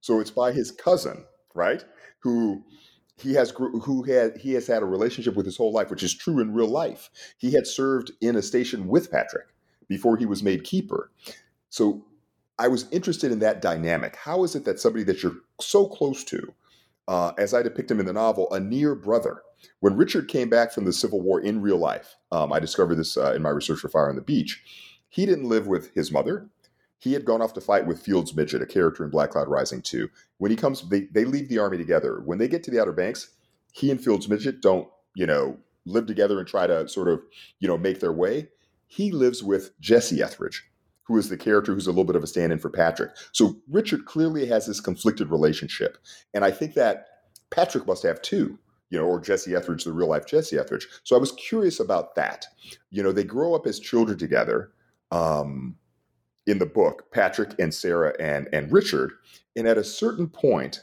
so 0.00 0.20
it's 0.20 0.30
by 0.30 0.52
his 0.52 0.70
cousin, 0.70 1.24
right? 1.54 1.84
who 2.22 2.64
he 3.16 3.34
has 3.34 3.50
who 3.50 4.02
had 4.04 4.38
he 4.38 4.52
has 4.54 4.66
had 4.66 4.82
a 4.82 4.86
relationship 4.86 5.34
with 5.34 5.46
his 5.46 5.56
whole 5.56 5.72
life, 5.72 5.90
which 5.90 6.02
is 6.02 6.14
true 6.14 6.40
in 6.40 6.54
real 6.54 6.68
life. 6.68 7.10
He 7.36 7.52
had 7.52 7.66
served 7.66 8.12
in 8.20 8.36
a 8.36 8.42
station 8.42 8.88
with 8.88 9.10
Patrick 9.10 9.48
before 9.88 10.16
he 10.16 10.26
was 10.26 10.42
made 10.42 10.64
keeper. 10.64 11.10
So 11.68 12.04
I 12.58 12.68
was 12.68 12.88
interested 12.90 13.32
in 13.32 13.40
that 13.40 13.60
dynamic. 13.60 14.16
How 14.16 14.44
is 14.44 14.54
it 14.54 14.64
that 14.64 14.80
somebody 14.80 15.04
that 15.04 15.22
you're 15.22 15.36
so 15.60 15.86
close 15.86 16.24
to, 16.24 16.54
uh, 17.08 17.32
as 17.38 17.54
I 17.54 17.62
depict 17.62 17.90
him 17.90 18.00
in 18.00 18.06
the 18.06 18.12
novel, 18.12 18.52
a 18.52 18.60
near 18.60 18.94
brother, 18.94 19.42
when 19.80 19.96
Richard 19.96 20.28
came 20.28 20.48
back 20.48 20.72
from 20.72 20.84
the 20.84 20.92
Civil 20.92 21.20
War 21.20 21.40
in 21.40 21.62
real 21.62 21.78
life, 21.78 22.16
um, 22.30 22.52
I 22.52 22.60
discovered 22.60 22.96
this 22.96 23.16
uh, 23.16 23.32
in 23.34 23.42
my 23.42 23.50
research 23.50 23.80
for 23.80 23.88
Fire 23.88 24.08
on 24.08 24.16
the 24.16 24.22
Beach. 24.22 24.62
He 25.08 25.26
didn't 25.26 25.48
live 25.48 25.66
with 25.66 25.92
his 25.94 26.10
mother 26.10 26.48
he 27.02 27.14
had 27.14 27.24
gone 27.24 27.42
off 27.42 27.52
to 27.54 27.60
fight 27.60 27.84
with 27.84 28.00
Fields 28.00 28.32
Midget, 28.32 28.62
a 28.62 28.66
character 28.66 29.02
in 29.02 29.10
Black 29.10 29.30
Cloud 29.30 29.48
Rising 29.48 29.82
2. 29.82 30.08
When 30.38 30.52
he 30.52 30.56
comes, 30.56 30.88
they, 30.88 31.08
they 31.10 31.24
leave 31.24 31.48
the 31.48 31.58
army 31.58 31.76
together. 31.76 32.22
When 32.24 32.38
they 32.38 32.46
get 32.46 32.62
to 32.62 32.70
the 32.70 32.80
Outer 32.80 32.92
Banks, 32.92 33.30
he 33.72 33.90
and 33.90 34.00
Fields 34.00 34.28
Midget 34.28 34.62
don't, 34.62 34.86
you 35.16 35.26
know, 35.26 35.58
live 35.84 36.06
together 36.06 36.38
and 36.38 36.46
try 36.46 36.68
to 36.68 36.86
sort 36.88 37.08
of, 37.08 37.20
you 37.58 37.66
know, 37.66 37.76
make 37.76 37.98
their 37.98 38.12
way. 38.12 38.50
He 38.86 39.10
lives 39.10 39.42
with 39.42 39.76
Jesse 39.80 40.22
Etheridge, 40.22 40.62
who 41.02 41.18
is 41.18 41.28
the 41.28 41.36
character 41.36 41.74
who's 41.74 41.88
a 41.88 41.90
little 41.90 42.04
bit 42.04 42.14
of 42.14 42.22
a 42.22 42.28
stand 42.28 42.52
in 42.52 42.60
for 42.60 42.70
Patrick. 42.70 43.10
So 43.32 43.56
Richard 43.68 44.06
clearly 44.06 44.46
has 44.46 44.68
this 44.68 44.80
conflicted 44.80 45.28
relationship. 45.28 45.98
And 46.32 46.44
I 46.44 46.52
think 46.52 46.74
that 46.74 47.08
Patrick 47.50 47.84
must 47.84 48.04
have 48.04 48.22
too 48.22 48.60
you 48.92 48.98
know, 48.98 49.06
or 49.06 49.18
Jesse 49.18 49.56
Etheridge, 49.56 49.82
the 49.82 49.92
real 49.92 50.08
life 50.08 50.26
Jesse 50.26 50.56
Etheridge. 50.56 50.86
So 51.02 51.16
I 51.16 51.18
was 51.18 51.32
curious 51.32 51.80
about 51.80 52.14
that. 52.14 52.46
You 52.90 53.02
know, 53.02 53.10
they 53.10 53.24
grow 53.24 53.54
up 53.54 53.66
as 53.66 53.80
children 53.80 54.16
together. 54.16 54.70
Um, 55.10 55.76
in 56.46 56.58
the 56.58 56.66
book, 56.66 57.10
Patrick 57.12 57.54
and 57.58 57.72
Sarah 57.72 58.14
and, 58.18 58.48
and 58.52 58.72
Richard. 58.72 59.12
And 59.56 59.66
at 59.68 59.78
a 59.78 59.84
certain 59.84 60.28
point, 60.28 60.82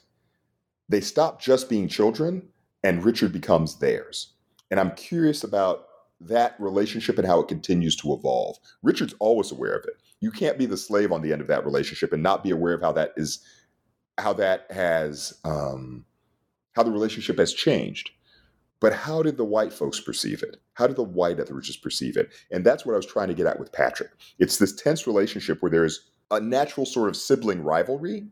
they 0.87 1.01
stop 1.01 1.41
just 1.41 1.69
being 1.69 1.87
children 1.87 2.47
and 2.83 3.03
Richard 3.03 3.33
becomes 3.33 3.79
theirs. 3.79 4.33
And 4.71 4.79
I'm 4.79 4.91
curious 4.95 5.43
about 5.43 5.85
that 6.21 6.55
relationship 6.59 7.17
and 7.17 7.27
how 7.27 7.39
it 7.39 7.47
continues 7.47 7.95
to 7.97 8.13
evolve. 8.13 8.57
Richard's 8.83 9.15
always 9.19 9.51
aware 9.51 9.75
of 9.75 9.85
it. 9.85 10.01
You 10.21 10.31
can't 10.31 10.57
be 10.57 10.65
the 10.65 10.77
slave 10.77 11.11
on 11.11 11.21
the 11.21 11.31
end 11.31 11.41
of 11.41 11.47
that 11.47 11.65
relationship 11.65 12.13
and 12.13 12.23
not 12.23 12.43
be 12.43 12.51
aware 12.51 12.73
of 12.73 12.81
how 12.81 12.91
that 12.93 13.13
is, 13.15 13.43
how 14.17 14.33
that 14.33 14.69
has, 14.69 15.39
um, 15.43 16.05
how 16.79 16.83
the 16.83 16.91
relationship 16.91 17.37
has 17.37 17.53
changed. 17.53 18.11
But 18.79 18.93
how 18.93 19.21
did 19.21 19.35
the 19.35 19.43
white 19.43 19.73
folks 19.73 19.99
perceive 19.99 20.41
it? 20.41 20.61
How 20.75 20.87
did 20.87 20.95
the 20.95 21.03
white 21.03 21.37
Etheridges 21.37 21.75
perceive 21.75 22.15
it? 22.15 22.29
And 22.51 22.63
that's 22.63 22.85
what 22.85 22.93
I 22.93 22.95
was 22.95 23.05
trying 23.05 23.27
to 23.27 23.33
get 23.33 23.47
at 23.47 23.59
with 23.59 23.73
Patrick. 23.73 24.11
It's 24.39 24.57
this 24.57 24.73
tense 24.73 25.05
relationship 25.05 25.61
where 25.61 25.69
there's 25.69 26.09
a 26.31 26.39
natural 26.39 26.85
sort 26.85 27.09
of 27.09 27.17
sibling 27.17 27.61
rivalry 27.65 28.27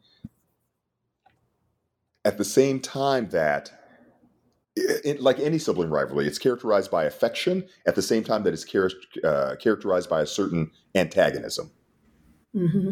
at 2.24 2.38
the 2.38 2.46
same 2.46 2.80
time 2.80 3.27
that 3.32 3.70
it, 4.77 5.22
like 5.22 5.39
any 5.42 5.58
sibling 5.58 5.89
rivalry, 5.89 6.25
it's 6.25 6.39
characterized 6.39 6.89
by 6.89 7.04
affection 7.04 7.68
at 7.86 7.96
the 7.96 8.01
same 8.01 8.24
time 8.24 8.44
that 8.44 8.54
it's 8.54 8.63
char- 8.63 8.92
uh, 9.25 9.56
characterized 9.60 10.10
by 10.10 10.22
a 10.22 10.25
certain 10.25 10.72
antagonism. 10.96 11.70
Mm-hmm. 12.56 12.92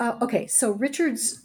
Uh, 0.00 0.16
okay, 0.22 0.46
so 0.46 0.70
Richard's 0.70 1.44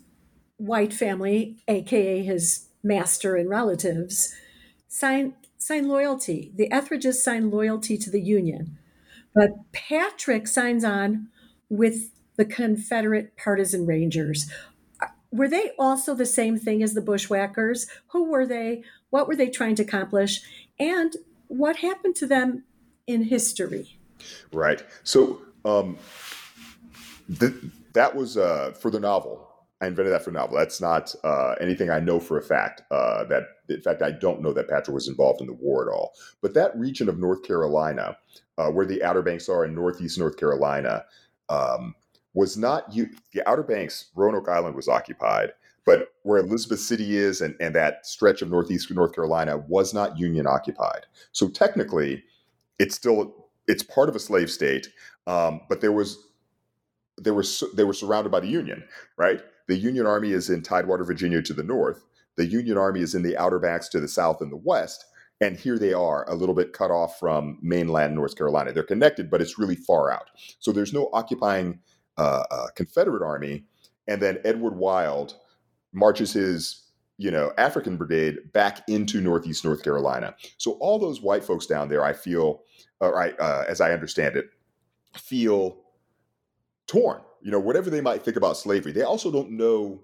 white 0.55 0.93
family, 0.93 1.57
aka 1.67 2.23
his 2.23 2.68
master 2.83 3.35
and 3.35 3.49
relatives, 3.49 4.33
sign 4.87 5.33
sign 5.57 5.87
loyalty. 5.87 6.51
The 6.55 6.71
Etheridges 6.71 7.21
sign 7.21 7.51
loyalty 7.51 7.97
to 7.97 8.09
the 8.09 8.21
Union, 8.21 8.77
but 9.33 9.71
Patrick 9.71 10.47
signs 10.47 10.83
on 10.83 11.27
with 11.69 12.11
the 12.37 12.45
Confederate 12.45 13.35
Partisan 13.35 13.85
Rangers. 13.85 14.49
Were 15.31 15.49
they 15.49 15.71
also 15.77 16.15
the 16.15 16.25
same 16.25 16.57
thing 16.57 16.81
as 16.81 16.93
the 16.93 17.01
Bushwhackers? 17.01 17.87
Who 18.07 18.23
were 18.31 18.47
they? 18.47 18.83
What 19.09 19.27
were 19.27 19.35
they 19.35 19.49
trying 19.49 19.75
to 19.75 19.83
accomplish? 19.83 20.41
And 20.79 21.15
what 21.47 21.77
happened 21.77 22.15
to 22.15 22.25
them 22.25 22.63
in 23.05 23.23
history? 23.23 23.99
Right. 24.51 24.83
So 25.03 25.41
um, 25.65 25.97
th- 27.39 27.53
that 27.93 28.15
was 28.15 28.37
uh, 28.37 28.71
for 28.79 28.89
the 28.89 28.99
novel. 28.99 29.48
I 29.81 29.87
invented 29.87 30.13
that 30.13 30.23
for 30.23 30.31
novel. 30.31 30.57
That's 30.57 30.81
not 30.81 31.15
uh, 31.23 31.55
anything 31.61 31.89
I 31.89 31.99
know 31.99 32.19
for 32.19 32.37
a 32.37 32.41
fact. 32.41 32.81
Uh, 32.91 33.23
that 33.25 33.43
in 33.69 33.81
fact, 33.81 34.01
I 34.01 34.11
don't 34.11 34.41
know 34.41 34.51
that 34.53 34.67
Patrick 34.67 34.93
was 34.93 35.07
involved 35.07 35.41
in 35.41 35.47
the 35.47 35.53
war 35.53 35.87
at 35.87 35.93
all. 35.93 36.13
But 36.41 36.53
that 36.55 36.77
region 36.77 37.07
of 37.07 37.17
North 37.17 37.43
Carolina, 37.43 38.17
uh, 38.57 38.69
where 38.71 38.85
the 38.85 39.03
Outer 39.03 39.21
Banks 39.21 39.47
are 39.47 39.63
in 39.63 39.73
Northeast 39.73 40.19
North 40.19 40.37
Carolina, 40.37 41.05
um, 41.47 41.95
was 42.33 42.57
not 42.57 42.93
you. 42.93 43.09
The 43.33 43.47
Outer 43.47 43.63
Banks, 43.63 44.09
Roanoke 44.15 44.49
Island, 44.49 44.75
was 44.75 44.89
occupied, 44.89 45.53
but 45.85 46.09
where 46.23 46.39
Elizabeth 46.39 46.79
City 46.79 47.17
is 47.17 47.41
and, 47.41 47.55
and 47.59 47.73
that 47.75 48.05
stretch 48.05 48.41
of 48.41 48.49
northeast 48.49 48.91
North 48.91 49.15
Carolina 49.15 49.57
was 49.67 49.93
not 49.93 50.19
Union 50.19 50.45
occupied. 50.45 51.05
So 51.31 51.47
technically, 51.47 52.23
it's 52.79 52.95
still 52.95 53.47
it's 53.67 53.83
part 53.83 54.09
of 54.09 54.15
a 54.15 54.19
slave 54.19 54.51
state, 54.51 54.89
um, 55.25 55.61
but 55.69 55.79
there 55.79 55.91
was 55.91 56.17
there 57.17 57.33
was 57.33 57.63
they 57.75 57.83
were 57.83 57.93
surrounded 57.93 58.29
by 58.31 58.39
the 58.41 58.47
Union, 58.47 58.83
right? 59.17 59.41
The 59.69 59.77
Union 59.77 60.07
Army 60.07 60.31
is 60.31 60.49
in 60.49 60.63
Tidewater, 60.63 61.03
Virginia, 61.03 61.43
to 61.43 61.53
the 61.53 61.63
north. 61.63 62.03
The 62.37 62.47
Union 62.47 62.75
Army 62.75 63.01
is 63.01 63.13
in 63.13 63.21
the 63.21 63.37
Outer 63.37 63.59
Banks 63.59 63.87
to 63.89 63.99
the 63.99 64.07
south 64.07 64.41
and 64.41 64.51
the 64.51 64.57
west. 64.57 65.05
And 65.41 65.55
here 65.55 65.77
they 65.77 65.93
are, 65.93 66.27
a 66.27 66.33
little 66.33 66.55
bit 66.55 66.73
cut 66.73 66.89
off 66.89 67.19
from 67.19 67.59
mainland 67.61 68.15
North 68.15 68.35
Carolina. 68.35 68.73
They're 68.73 68.81
connected, 68.81 69.29
but 69.29 69.41
it's 69.41 69.59
really 69.59 69.75
far 69.75 70.11
out. 70.11 70.31
So 70.57 70.71
there's 70.71 70.91
no 70.91 71.11
occupying 71.13 71.81
uh, 72.17 72.45
uh, 72.49 72.67
Confederate 72.75 73.23
army. 73.23 73.65
And 74.07 74.19
then 74.19 74.39
Edward 74.43 74.75
Wild 74.75 75.35
marches 75.93 76.33
his 76.33 76.87
you 77.17 77.29
know 77.29 77.51
African 77.57 77.95
brigade 77.95 78.51
back 78.53 78.81
into 78.87 79.21
Northeast 79.21 79.63
North 79.63 79.83
Carolina. 79.83 80.35
So 80.57 80.71
all 80.79 80.97
those 80.97 81.21
white 81.21 81.43
folks 81.43 81.67
down 81.67 81.89
there, 81.89 82.03
I 82.03 82.13
feel, 82.13 82.63
uh, 83.03 83.13
right, 83.13 83.39
uh, 83.39 83.65
as 83.67 83.81
I 83.81 83.91
understand 83.91 84.35
it, 84.35 84.49
feel 85.15 85.77
torn. 86.87 87.21
You 87.41 87.51
know, 87.51 87.59
whatever 87.59 87.89
they 87.89 88.01
might 88.01 88.23
think 88.23 88.37
about 88.37 88.57
slavery, 88.57 88.91
they 88.91 89.03
also 89.03 89.31
don't 89.31 89.51
know 89.51 90.01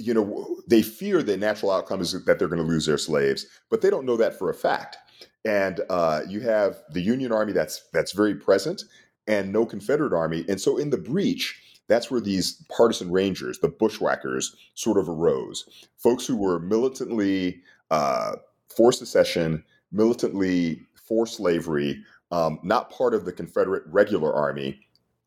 you 0.00 0.14
know, 0.14 0.56
they 0.66 0.80
fear 0.80 1.22
the 1.22 1.36
natural 1.36 1.70
outcome 1.70 2.00
is 2.00 2.12
that 2.12 2.38
they're 2.38 2.48
going 2.48 2.62
to 2.62 2.66
lose 2.66 2.86
their 2.86 2.98
slaves, 2.98 3.46
but 3.68 3.82
they 3.82 3.90
don't 3.90 4.06
know 4.06 4.16
that 4.16 4.38
for 4.38 4.48
a 4.48 4.54
fact. 4.54 4.96
And 5.44 5.80
uh, 5.90 6.22
you 6.26 6.40
have 6.40 6.78
the 6.90 7.02
Union 7.02 7.32
Army 7.32 7.52
that's 7.52 7.84
that's 7.92 8.12
very 8.12 8.34
present, 8.34 8.84
and 9.26 9.52
no 9.52 9.66
Confederate 9.66 10.14
Army. 10.14 10.44
And 10.48 10.60
so 10.60 10.78
in 10.78 10.90
the 10.90 10.98
breach, 10.98 11.62
that's 11.86 12.10
where 12.10 12.20
these 12.20 12.64
partisan 12.74 13.10
rangers, 13.10 13.58
the 13.58 13.68
bushwhackers, 13.68 14.56
sort 14.74 14.98
of 14.98 15.08
arose. 15.08 15.86
Folks 15.98 16.26
who 16.26 16.36
were 16.36 16.58
militantly 16.60 17.60
uh, 17.90 18.36
for 18.74 18.92
secession, 18.92 19.64
militantly 19.92 20.80
for 20.94 21.26
slavery, 21.26 22.02
um, 22.30 22.58
not 22.62 22.90
part 22.90 23.12
of 23.12 23.24
the 23.24 23.32
Confederate 23.32 23.82
regular 23.86 24.32
army, 24.32 24.80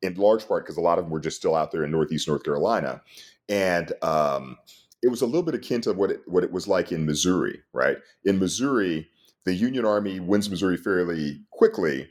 in 0.04 0.14
large 0.16 0.48
part 0.48 0.64
because 0.64 0.78
a 0.78 0.82
lot 0.82 1.00
of 1.00 1.06
them 1.06 1.12
were 1.12 1.20
just 1.20 1.38
still 1.38 1.56
out 1.56 1.72
there 1.72 1.84
in 1.84 1.92
Northeast 1.92 2.28
North 2.28 2.44
Carolina 2.44 3.02
and 3.50 3.92
um, 4.02 4.58
it 5.02 5.10
was 5.10 5.22
a 5.22 5.26
little 5.26 5.44
bit 5.44 5.56
akin 5.56 5.82
to 5.82 5.94
what 5.94 6.12
it, 6.12 6.22
what 6.26 6.44
it 6.44 6.52
was 6.52 6.68
like 6.68 6.92
in 6.92 7.06
Missouri, 7.06 7.62
right? 7.74 7.98
In 8.24 8.40
Missouri, 8.40 9.10
the 9.44 9.54
Union 9.54 9.86
Army 9.86 10.20
wins 10.20 10.50
Missouri 10.50 10.78
fairly 10.78 11.42
quickly, 11.52 12.10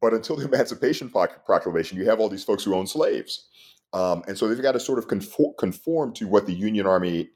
but 0.00 0.12
until 0.12 0.36
the 0.36 0.44
Emancipation 0.48 1.08
Proclamation, 1.08 1.98
you 1.98 2.08
have 2.08 2.20
all 2.20 2.28
these 2.28 2.44
folks 2.44 2.64
who 2.64 2.74
own 2.74 2.86
slaves, 2.86 3.48
um, 3.92 4.22
and 4.28 4.36
so 4.36 4.48
they've 4.48 4.60
got 4.60 4.72
to 4.72 4.80
sort 4.80 4.98
of 4.98 5.08
conform, 5.08 5.54
conform 5.58 6.12
to 6.14 6.26
what 6.26 6.46
the 6.46 6.52
Union 6.52 6.86
Army 6.86 7.30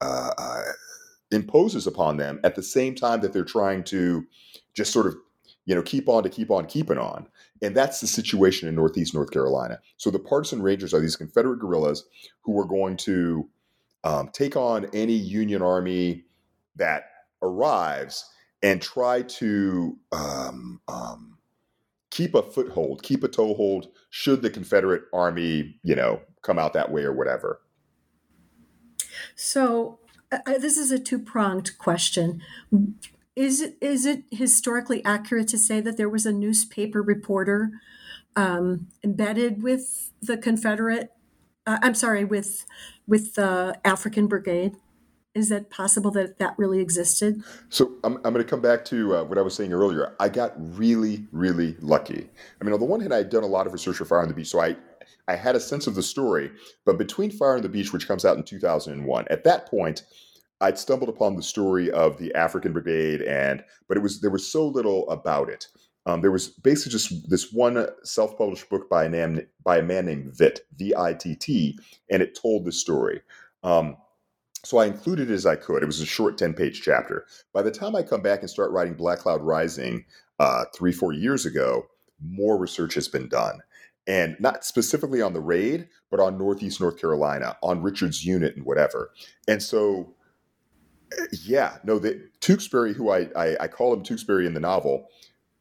uh, 0.00 0.30
uh, 0.38 0.62
imposes 1.30 1.86
upon 1.86 2.16
them 2.16 2.38
at 2.44 2.54
the 2.54 2.62
same 2.62 2.94
time 2.94 3.20
that 3.20 3.32
they're 3.32 3.42
trying 3.42 3.82
to 3.84 4.24
just 4.74 4.92
sort 4.92 5.06
of 5.06 5.16
you 5.66 5.74
know 5.74 5.82
keep 5.82 6.08
on 6.08 6.22
to 6.22 6.28
keep 6.28 6.50
on 6.50 6.66
keeping 6.66 6.98
on 6.98 7.26
and 7.64 7.74
that's 7.74 8.00
the 8.00 8.06
situation 8.06 8.68
in 8.68 8.74
Northeast 8.74 9.14
North 9.14 9.30
Carolina. 9.30 9.80
So 9.96 10.10
the 10.10 10.18
partisan 10.18 10.62
rangers 10.62 10.92
are 10.92 11.00
these 11.00 11.16
Confederate 11.16 11.60
guerrillas 11.60 12.04
who 12.42 12.58
are 12.60 12.66
going 12.66 12.96
to 12.98 13.48
um, 14.04 14.28
take 14.32 14.54
on 14.54 14.86
any 14.92 15.14
Union 15.14 15.62
army 15.62 16.24
that 16.76 17.04
arrives 17.40 18.28
and 18.62 18.82
try 18.82 19.22
to 19.22 19.96
um, 20.12 20.80
um, 20.88 21.38
keep 22.10 22.34
a 22.34 22.42
foothold, 22.42 23.02
keep 23.02 23.24
a 23.24 23.28
toehold, 23.28 23.88
should 24.10 24.42
the 24.42 24.50
Confederate 24.50 25.04
army, 25.12 25.78
you 25.82 25.94
know, 25.94 26.20
come 26.42 26.58
out 26.58 26.74
that 26.74 26.90
way 26.92 27.02
or 27.02 27.12
whatever. 27.12 27.60
So 29.36 30.00
uh, 30.30 30.38
uh 30.46 30.58
this 30.58 30.76
is 30.76 30.90
a 30.90 30.98
two 30.98 31.18
pronged 31.18 31.78
question. 31.78 32.42
Is 33.36 33.60
it, 33.60 33.76
is 33.80 34.06
it 34.06 34.24
historically 34.30 35.04
accurate 35.04 35.48
to 35.48 35.58
say 35.58 35.80
that 35.80 35.96
there 35.96 36.08
was 36.08 36.24
a 36.24 36.32
newspaper 36.32 37.02
reporter 37.02 37.70
um, 38.36 38.88
embedded 39.02 39.62
with 39.62 40.12
the 40.22 40.36
Confederate? 40.36 41.10
Uh, 41.66 41.78
I'm 41.82 41.94
sorry, 41.94 42.24
with 42.24 42.64
with 43.06 43.34
the 43.34 43.78
African 43.84 44.26
Brigade. 44.26 44.76
Is 45.34 45.48
that 45.48 45.68
possible 45.68 46.12
that 46.12 46.38
that 46.38 46.54
really 46.56 46.78
existed? 46.78 47.42
So 47.68 47.92
I'm, 48.04 48.16
I'm 48.18 48.32
going 48.32 48.36
to 48.36 48.44
come 48.44 48.60
back 48.60 48.84
to 48.86 49.16
uh, 49.16 49.24
what 49.24 49.36
I 49.36 49.42
was 49.42 49.54
saying 49.54 49.72
earlier. 49.72 50.14
I 50.20 50.28
got 50.28 50.52
really, 50.56 51.26
really 51.32 51.76
lucky. 51.80 52.30
I 52.60 52.64
mean, 52.64 52.72
on 52.72 52.78
the 52.78 52.86
one 52.86 53.00
hand, 53.00 53.12
I 53.12 53.16
had 53.16 53.30
done 53.30 53.42
a 53.42 53.48
lot 53.48 53.66
of 53.66 53.72
research 53.72 53.96
for 53.96 54.04
Fire 54.04 54.20
on 54.20 54.28
the 54.28 54.34
Beach, 54.34 54.48
so 54.48 54.60
I 54.60 54.76
I 55.26 55.36
had 55.36 55.56
a 55.56 55.60
sense 55.60 55.86
of 55.86 55.94
the 55.94 56.02
story. 56.02 56.52
But 56.84 56.98
between 56.98 57.30
Fire 57.30 57.56
on 57.56 57.62
the 57.62 57.68
Beach, 57.68 57.92
which 57.92 58.06
comes 58.06 58.24
out 58.24 58.36
in 58.36 58.44
2001, 58.44 59.26
at 59.30 59.42
that 59.44 59.66
point, 59.66 60.02
I'd 60.64 60.78
stumbled 60.78 61.10
upon 61.10 61.36
the 61.36 61.42
story 61.42 61.90
of 61.90 62.16
the 62.16 62.34
African 62.34 62.72
Brigade, 62.72 63.20
and 63.20 63.62
but 63.86 63.98
it 63.98 64.02
was 64.02 64.20
there 64.22 64.30
was 64.30 64.50
so 64.50 64.66
little 64.66 65.08
about 65.10 65.50
it. 65.50 65.66
Um, 66.06 66.22
there 66.22 66.30
was 66.30 66.48
basically 66.48 66.92
just 66.92 67.30
this 67.30 67.52
one 67.52 67.86
self-published 68.02 68.70
book 68.70 68.88
by 68.88 69.04
a 69.04 69.10
man 69.10 69.46
by 69.62 69.78
a 69.78 69.82
man 69.82 70.06
named 70.06 70.32
Vitt, 70.32 70.60
V-I-T-T, 70.76 71.78
and 72.10 72.22
it 72.22 72.38
told 72.40 72.64
the 72.64 72.72
story. 72.72 73.20
Um, 73.62 73.96
so 74.64 74.78
I 74.78 74.86
included 74.86 75.30
it 75.30 75.34
as 75.34 75.44
I 75.44 75.56
could. 75.56 75.82
It 75.82 75.86
was 75.86 76.00
a 76.00 76.06
short 76.06 76.38
ten-page 76.38 76.80
chapter. 76.82 77.26
By 77.52 77.60
the 77.60 77.70
time 77.70 77.94
I 77.94 78.02
come 78.02 78.22
back 78.22 78.40
and 78.40 78.48
start 78.48 78.70
writing 78.70 78.94
Black 78.94 79.18
Cloud 79.18 79.42
Rising 79.42 80.06
uh, 80.38 80.64
three, 80.74 80.92
four 80.92 81.12
years 81.12 81.44
ago, 81.44 81.86
more 82.22 82.56
research 82.56 82.94
has 82.94 83.08
been 83.08 83.28
done 83.28 83.60
and 84.06 84.36
not 84.40 84.64
specifically 84.64 85.20
on 85.20 85.32
the 85.34 85.40
raid, 85.40 85.88
but 86.10 86.20
on 86.20 86.38
Northeast 86.38 86.80
North 86.80 86.98
Carolina, 86.98 87.56
on 87.62 87.82
Richard's 87.82 88.24
unit 88.24 88.56
and 88.56 88.64
whatever. 88.64 89.10
And 89.48 89.62
so 89.62 90.14
yeah, 91.44 91.78
no, 91.84 91.98
the, 91.98 92.28
Tewksbury, 92.40 92.94
who 92.94 93.10
I, 93.10 93.28
I, 93.36 93.56
I 93.60 93.68
call 93.68 93.92
him 93.92 94.02
Tewksbury 94.02 94.46
in 94.46 94.54
the 94.54 94.60
novel, 94.60 95.08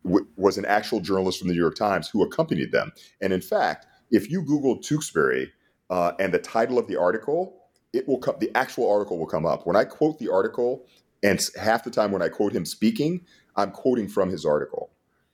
w- 0.04 0.28
was 0.36 0.58
an 0.58 0.66
actual 0.66 1.00
journalist 1.00 1.40
from 1.40 1.48
the 1.48 1.54
New 1.54 1.62
York 1.62 1.76
Times 1.76 2.10
who 2.10 2.24
accompanied 2.24 2.72
them. 2.72 2.92
And 3.22 3.34
in 3.34 3.42
fact, 3.42 3.88
if 4.12 4.30
you 4.30 4.42
Google 4.44 4.80
Tewksbury 4.80 5.52
uh, 5.90 6.14
and 6.20 6.34
the 6.34 6.40
title 6.40 6.78
of 6.78 6.88
the 6.88 6.98
article, 6.98 7.64
it 7.94 8.08
will 8.08 8.18
come. 8.18 8.36
The 8.40 8.52
actual 8.56 8.92
article 8.92 9.18
will 9.20 9.28
come 9.28 9.46
up. 9.46 9.66
When 9.66 9.76
I 9.76 9.86
quote 9.86 10.20
the 10.20 10.30
article, 10.30 10.86
and 11.22 11.40
half 11.60 11.84
the 11.84 11.92
time 11.92 12.12
when 12.12 12.22
I 12.22 12.30
quote 12.30 12.54
him 12.54 12.66
speaking, 12.66 13.22
I'm 13.56 13.72
quoting 13.72 14.08
from 14.08 14.30
his 14.30 14.46
article. 14.46 14.92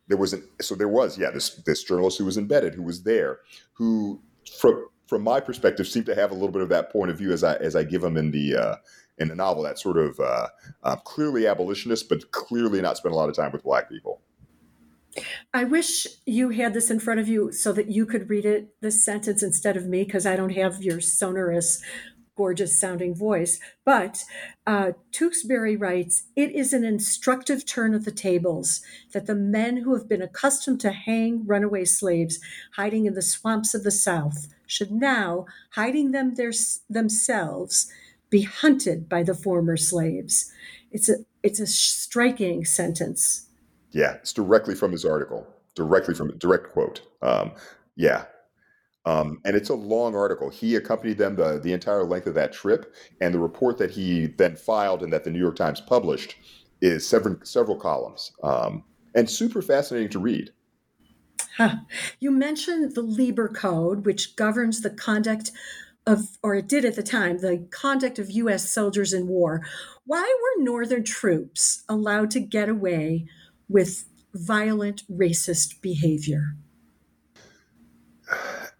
There 0.07 0.17
was 0.17 0.33
an 0.33 0.43
so 0.59 0.75
there 0.75 0.89
was 0.89 1.17
yeah 1.17 1.31
this 1.31 1.55
this 1.65 1.83
journalist 1.83 2.17
who 2.17 2.25
was 2.25 2.37
embedded 2.37 2.73
who 2.73 2.83
was 2.83 3.03
there 3.03 3.39
who 3.73 4.21
from 4.59 4.87
from 5.07 5.23
my 5.23 5.39
perspective 5.39 5.87
seemed 5.87 6.07
to 6.07 6.15
have 6.15 6.31
a 6.31 6.33
little 6.33 6.51
bit 6.51 6.61
of 6.61 6.69
that 6.69 6.91
point 6.91 7.11
of 7.11 7.17
view 7.17 7.31
as 7.31 7.43
I 7.43 7.55
as 7.55 7.75
I 7.75 7.83
give 7.83 8.03
him 8.03 8.17
in 8.17 8.31
the 8.31 8.55
uh, 8.55 8.75
in 9.19 9.27
the 9.27 9.35
novel 9.35 9.63
that 9.63 9.79
sort 9.79 9.97
of 9.97 10.19
uh, 10.19 10.47
uh, 10.83 10.95
clearly 10.97 11.47
abolitionist, 11.47 12.09
but 12.09 12.31
clearly 12.31 12.81
not 12.81 12.97
spent 12.97 13.13
a 13.13 13.17
lot 13.17 13.29
of 13.29 13.35
time 13.35 13.51
with 13.51 13.63
black 13.63 13.89
people. 13.89 14.21
I 15.53 15.63
wish 15.63 16.07
you 16.25 16.49
had 16.49 16.73
this 16.73 16.91
in 16.91 16.99
front 16.99 17.19
of 17.19 17.27
you 17.27 17.51
so 17.51 17.73
that 17.73 17.89
you 17.89 18.05
could 18.05 18.29
read 18.29 18.45
it, 18.45 18.75
this 18.81 19.03
sentence, 19.03 19.41
instead 19.41 19.75
of 19.75 19.87
me, 19.87 20.03
because 20.03 20.25
I 20.25 20.35
don't 20.35 20.51
have 20.51 20.83
your 20.83 21.01
sonorous, 21.01 21.81
gorgeous 22.35 22.79
sounding 22.79 23.15
voice. 23.15 23.59
But 23.83 24.23
uh, 24.65 24.91
Tewksbury 25.11 25.75
writes 25.75 26.23
It 26.35 26.51
is 26.51 26.73
an 26.73 26.85
instructive 26.85 27.65
turn 27.65 27.93
of 27.93 28.05
the 28.05 28.11
tables 28.11 28.81
that 29.11 29.25
the 29.25 29.35
men 29.35 29.77
who 29.77 29.93
have 29.95 30.07
been 30.07 30.21
accustomed 30.21 30.79
to 30.81 30.91
hang 30.91 31.45
runaway 31.45 31.85
slaves 31.85 32.39
hiding 32.75 33.05
in 33.05 33.13
the 33.13 33.21
swamps 33.21 33.73
of 33.73 33.83
the 33.83 33.91
South 33.91 34.47
should 34.67 34.91
now, 34.91 35.47
hiding 35.71 36.11
them 36.11 36.35
their, 36.35 36.51
themselves, 36.89 37.91
be 38.29 38.41
hunted 38.41 39.09
by 39.09 39.23
the 39.23 39.33
former 39.33 39.77
slaves. 39.77 40.51
It's 40.91 41.09
a 41.09 41.15
it's 41.43 41.59
a 41.59 41.67
striking 41.67 42.65
sentence. 42.65 43.47
Yeah, 43.91 44.13
it's 44.13 44.33
directly 44.33 44.75
from 44.75 44.91
his 44.91 45.05
article, 45.05 45.47
directly 45.75 46.13
from 46.13 46.29
a 46.29 46.33
direct 46.33 46.71
quote. 46.71 47.01
Um, 47.21 47.53
yeah, 47.95 48.25
um, 49.05 49.41
and 49.45 49.55
it's 49.55 49.69
a 49.69 49.75
long 49.75 50.15
article. 50.15 50.49
He 50.49 50.75
accompanied 50.75 51.17
them 51.17 51.35
the, 51.35 51.59
the 51.59 51.73
entire 51.73 52.03
length 52.03 52.27
of 52.27 52.35
that 52.35 52.53
trip, 52.53 52.93
and 53.21 53.33
the 53.33 53.39
report 53.39 53.77
that 53.77 53.91
he 53.91 54.27
then 54.27 54.55
filed 54.55 55.01
and 55.01 55.11
that 55.13 55.23
the 55.23 55.31
New 55.31 55.39
York 55.39 55.55
Times 55.55 55.81
published 55.81 56.35
is 56.81 57.07
several 57.07 57.37
several 57.43 57.77
columns 57.77 58.31
um, 58.43 58.83
and 59.15 59.29
super 59.29 59.61
fascinating 59.61 60.09
to 60.09 60.19
read. 60.19 60.51
Huh. 61.57 61.77
You 62.19 62.31
mentioned 62.31 62.95
the 62.95 63.01
Lieber 63.01 63.49
Code, 63.49 64.05
which 64.05 64.35
governs 64.35 64.81
the 64.81 64.89
conduct 64.89 65.51
of, 66.09 66.37
or 66.41 66.55
it 66.55 66.67
did 66.67 66.85
at 66.85 66.95
the 66.95 67.03
time, 67.03 67.37
the 67.37 67.67
conduct 67.69 68.17
of 68.17 68.31
U.S. 68.31 68.69
soldiers 68.69 69.13
in 69.13 69.27
war. 69.27 69.61
Why 70.05 70.21
were 70.21 70.63
Northern 70.63 71.03
troops 71.03 71.83
allowed 71.87 72.31
to 72.31 72.39
get 72.39 72.67
away 72.67 73.27
with 73.69 74.05
violent 74.33 75.03
racist 75.09 75.81
behavior? 75.81 76.55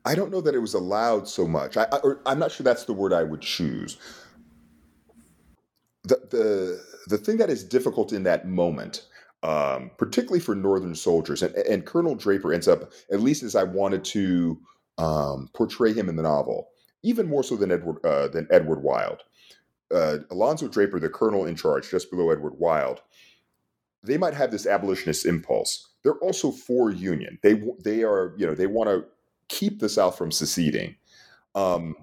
I 0.06 0.16
don't 0.16 0.32
know 0.32 0.42
that 0.42 0.56
it 0.56 0.60
was 0.60 0.74
allowed 0.74 1.28
so 1.28 1.48
much. 1.48 1.78
I, 1.78 1.86
I, 2.26 2.32
am 2.32 2.40
not 2.40 2.52
sure 2.52 2.64
that's 2.64 2.86
the 2.86 2.94
word 2.94 3.14
I 3.14 3.24
would 3.24 3.42
choose. 3.42 3.98
The, 6.06 6.20
the, 6.32 6.84
the 7.08 7.18
thing 7.18 7.38
that 7.38 7.52
is 7.52 7.64
difficult 7.64 8.12
in 8.12 8.24
that 8.24 8.48
moment, 8.48 9.06
um, 9.44 9.92
particularly 9.98 10.40
for 10.40 10.56
Northern 10.56 10.96
soldiers, 10.96 11.44
and, 11.44 11.54
and 11.56 11.86
Colonel 11.86 12.16
Draper 12.16 12.54
ends 12.54 12.68
up, 12.68 12.92
at 13.12 13.22
least 13.22 13.44
as 13.44 13.56
I 13.56 13.64
wanted 13.64 14.04
to 14.06 14.60
um, 14.98 15.50
portray 15.54 15.94
him 15.94 16.10
in 16.10 16.16
the 16.16 16.24
novel, 16.24 16.70
even 17.04 17.28
more 17.28 17.44
so 17.44 17.56
than 17.56 17.72
Edward 17.72 18.04
uh, 18.06 18.28
than 18.28 18.48
Edward 18.52 18.84
Wild. 18.84 19.24
Uh, 19.94 20.20
Alonzo 20.30 20.68
Draper, 20.68 21.00
the 21.00 21.10
colonel 21.10 21.46
in 21.46 21.56
charge, 21.56 21.90
just 21.90 22.12
below 22.12 22.30
Edward 22.30 22.54
Wild, 22.60 23.02
they 24.04 24.18
might 24.18 24.34
have 24.34 24.52
this 24.52 24.68
abolitionist 24.68 25.26
impulse. 25.26 25.90
They're 26.04 26.14
also 26.20 26.52
for 26.52 26.92
union. 26.92 27.40
They 27.44 27.62
they 27.84 28.04
are 28.04 28.34
you 28.38 28.46
know 28.46 28.56
they 28.56 28.68
want 28.68 28.90
to 28.90 29.06
keep 29.48 29.80
the 29.80 29.90
South 29.90 30.18
from 30.18 30.32
seceding. 30.32 30.96
Um, 31.56 31.96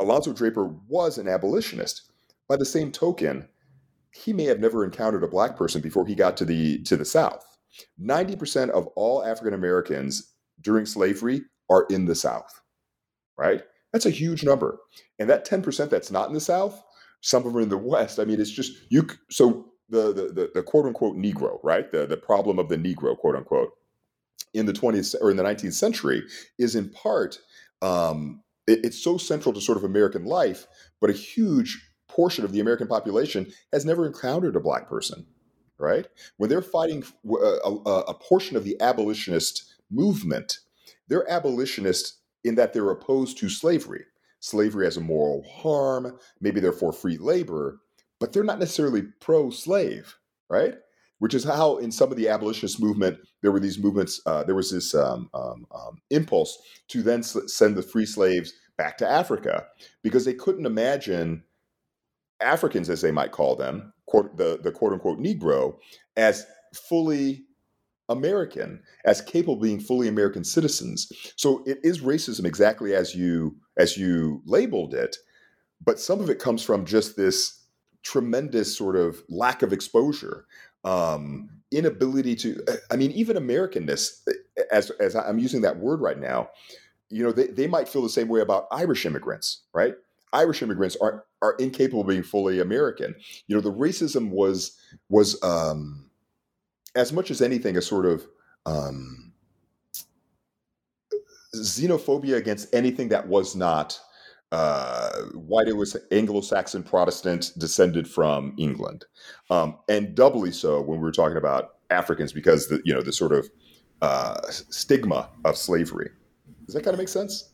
Alonzo 0.00 0.32
Draper 0.32 0.66
was 0.88 1.18
an 1.18 1.28
abolitionist. 1.28 2.10
By 2.48 2.56
the 2.56 2.64
same 2.64 2.90
token, 2.90 3.48
he 4.12 4.32
may 4.32 4.44
have 4.44 4.58
never 4.58 4.84
encountered 4.84 5.22
a 5.22 5.28
black 5.28 5.56
person 5.56 5.80
before 5.80 6.06
he 6.06 6.14
got 6.14 6.36
to 6.38 6.44
the 6.44 6.82
to 6.82 6.96
the 6.96 7.04
South. 7.04 7.44
Ninety 7.98 8.34
percent 8.34 8.70
of 8.72 8.88
all 8.88 9.24
African 9.24 9.54
Americans 9.54 10.32
during 10.60 10.86
slavery 10.86 11.42
are 11.70 11.86
in 11.90 12.06
the 12.06 12.14
South, 12.14 12.60
right? 13.38 13.62
That's 13.92 14.06
a 14.06 14.10
huge 14.10 14.44
number, 14.44 14.78
and 15.18 15.28
that 15.28 15.44
ten 15.44 15.62
percent 15.62 15.90
that's 15.90 16.10
not 16.10 16.28
in 16.28 16.34
the 16.34 16.40
South, 16.40 16.82
some 17.20 17.40
of 17.40 17.52
them 17.52 17.56
are 17.56 17.62
in 17.62 17.68
the 17.68 17.78
West. 17.78 18.18
I 18.18 18.24
mean, 18.24 18.40
it's 18.40 18.50
just 18.50 18.72
you. 18.88 19.06
So 19.30 19.72
the, 19.88 20.12
the 20.12 20.22
the, 20.32 20.50
the 20.54 20.62
quote 20.62 20.86
unquote 20.86 21.16
Negro, 21.16 21.58
right? 21.62 21.90
The 21.90 22.06
the 22.06 22.16
problem 22.16 22.58
of 22.58 22.68
the 22.68 22.76
Negro, 22.76 23.16
quote 23.16 23.36
unquote, 23.36 23.70
in 24.54 24.66
the 24.66 24.72
20th 24.72 25.14
or 25.20 25.30
in 25.30 25.36
the 25.36 25.42
19th 25.42 25.74
century 25.74 26.22
is 26.58 26.74
in 26.74 26.88
part 26.90 27.38
um, 27.82 28.42
it, 28.66 28.84
it's 28.84 29.02
so 29.02 29.18
central 29.18 29.52
to 29.52 29.60
sort 29.60 29.78
of 29.78 29.84
American 29.84 30.24
life, 30.24 30.66
but 31.00 31.10
a 31.10 31.14
huge 31.14 31.90
portion 32.08 32.44
of 32.44 32.52
the 32.52 32.60
American 32.60 32.86
population 32.86 33.46
has 33.72 33.84
never 33.84 34.06
encountered 34.06 34.56
a 34.56 34.60
black 34.60 34.88
person, 34.88 35.26
right? 35.78 36.06
When 36.36 36.50
they're 36.50 36.62
fighting 36.62 37.04
a, 37.28 37.36
a, 37.36 38.00
a 38.08 38.14
portion 38.14 38.56
of 38.56 38.64
the 38.64 38.80
abolitionist 38.80 39.74
movement, 39.90 40.58
they're 41.08 41.30
abolitionist 41.30 42.18
in 42.44 42.54
that 42.56 42.72
they're 42.72 42.90
opposed 42.90 43.38
to 43.38 43.48
slavery. 43.48 44.04
Slavery 44.40 44.86
as 44.86 44.96
a 44.96 45.02
moral 45.02 45.44
harm, 45.50 46.18
maybe 46.40 46.60
they're 46.60 46.72
for 46.72 46.92
free 46.92 47.18
labor, 47.18 47.80
but 48.18 48.32
they're 48.32 48.44
not 48.44 48.58
necessarily 48.58 49.02
pro 49.20 49.50
slave, 49.50 50.16
right? 50.48 50.74
Which 51.18 51.34
is 51.34 51.44
how, 51.44 51.76
in 51.76 51.92
some 51.92 52.10
of 52.10 52.16
the 52.16 52.28
abolitionist 52.28 52.80
movement, 52.80 53.18
there 53.42 53.52
were 53.52 53.60
these 53.60 53.78
movements, 53.78 54.20
uh, 54.24 54.42
there 54.44 54.54
was 54.54 54.70
this 54.70 54.94
um, 54.94 55.28
um, 55.34 55.66
um, 55.74 56.00
impulse 56.08 56.58
to 56.88 57.02
then 57.02 57.22
send 57.22 57.76
the 57.76 57.82
free 57.82 58.06
slaves 58.06 58.54
back 58.78 58.96
to 58.98 59.08
Africa 59.08 59.66
because 60.02 60.24
they 60.24 60.32
couldn't 60.32 60.64
imagine 60.64 61.42
Africans, 62.40 62.88
as 62.88 63.02
they 63.02 63.10
might 63.10 63.32
call 63.32 63.54
them, 63.56 63.92
quote, 64.06 64.36
the, 64.38 64.58
the 64.62 64.72
quote 64.72 64.94
unquote 64.94 65.18
Negro, 65.18 65.76
as 66.16 66.46
fully 66.74 67.44
American, 68.10 68.82
as 69.06 69.22
capable 69.22 69.54
of 69.54 69.62
being 69.62 69.80
fully 69.80 70.08
American 70.08 70.44
citizens. 70.44 71.10
So 71.36 71.62
it 71.66 71.78
is 71.82 72.00
racism 72.00 72.44
exactly 72.44 72.94
as 72.94 73.14
you 73.14 73.56
as 73.78 73.96
you 73.96 74.42
labeled 74.44 74.92
it, 74.92 75.16
but 75.82 75.98
some 75.98 76.20
of 76.20 76.28
it 76.28 76.38
comes 76.38 76.62
from 76.62 76.84
just 76.84 77.16
this 77.16 77.64
tremendous 78.02 78.76
sort 78.76 78.96
of 78.96 79.22
lack 79.28 79.62
of 79.62 79.72
exposure 79.72 80.46
um, 80.84 81.50
inability 81.72 82.34
to 82.34 82.60
i 82.90 82.96
mean 82.96 83.12
even 83.12 83.36
americanness 83.36 84.26
as 84.72 84.90
as 84.98 85.14
i'm 85.14 85.38
using 85.38 85.60
that 85.60 85.76
word 85.76 86.00
right 86.00 86.18
now 86.18 86.48
you 87.10 87.22
know 87.22 87.30
they, 87.30 87.46
they 87.46 87.68
might 87.68 87.88
feel 87.88 88.02
the 88.02 88.08
same 88.08 88.26
way 88.26 88.40
about 88.40 88.66
irish 88.72 89.06
immigrants 89.06 89.62
right 89.72 89.94
irish 90.32 90.62
immigrants 90.62 90.96
are 91.00 91.24
are 91.42 91.54
incapable 91.60 92.00
of 92.00 92.08
being 92.08 92.24
fully 92.24 92.58
american 92.58 93.14
you 93.46 93.54
know 93.54 93.62
the 93.62 93.72
racism 93.72 94.30
was 94.30 94.76
was 95.08 95.40
um 95.44 96.09
as 96.94 97.12
much 97.12 97.30
as 97.30 97.40
anything 97.40 97.76
a 97.76 97.82
sort 97.82 98.06
of 98.06 98.26
um 98.66 99.32
xenophobia 101.54 102.36
against 102.36 102.72
anything 102.74 103.08
that 103.08 103.26
was 103.26 103.56
not 103.56 104.00
uh, 104.52 105.12
white 105.34 105.68
it 105.68 105.76
was 105.76 105.96
Anglo-Saxon 106.10 106.82
Protestant 106.82 107.52
descended 107.56 108.08
from 108.08 108.52
England, 108.58 109.04
um, 109.48 109.78
and 109.88 110.14
doubly 110.14 110.50
so 110.50 110.80
when 110.80 110.98
we 110.98 111.04
were 111.04 111.12
talking 111.12 111.36
about 111.36 111.76
Africans 111.90 112.32
because 112.32 112.68
the 112.68 112.80
you 112.84 112.92
know 112.92 113.00
the 113.02 113.12
sort 113.12 113.32
of 113.32 113.48
uh, 114.02 114.40
stigma 114.50 115.28
of 115.44 115.56
slavery. 115.56 116.10
Does 116.66 116.74
that 116.74 116.82
kind 116.82 116.94
of 116.94 116.98
make 116.98 117.08
sense? 117.08 117.50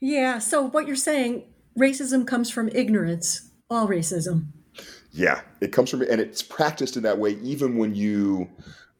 Yeah. 0.00 0.38
So 0.38 0.62
what 0.62 0.86
you're 0.86 0.96
saying, 0.96 1.44
racism 1.78 2.26
comes 2.26 2.50
from 2.50 2.68
ignorance. 2.70 3.50
All 3.68 3.88
racism. 3.88 4.48
Yeah, 5.16 5.40
it 5.62 5.72
comes 5.72 5.88
from, 5.88 6.02
and 6.02 6.20
it's 6.20 6.42
practiced 6.42 6.98
in 6.98 7.02
that 7.04 7.18
way 7.18 7.38
even 7.42 7.78
when 7.78 7.94
you 7.94 8.50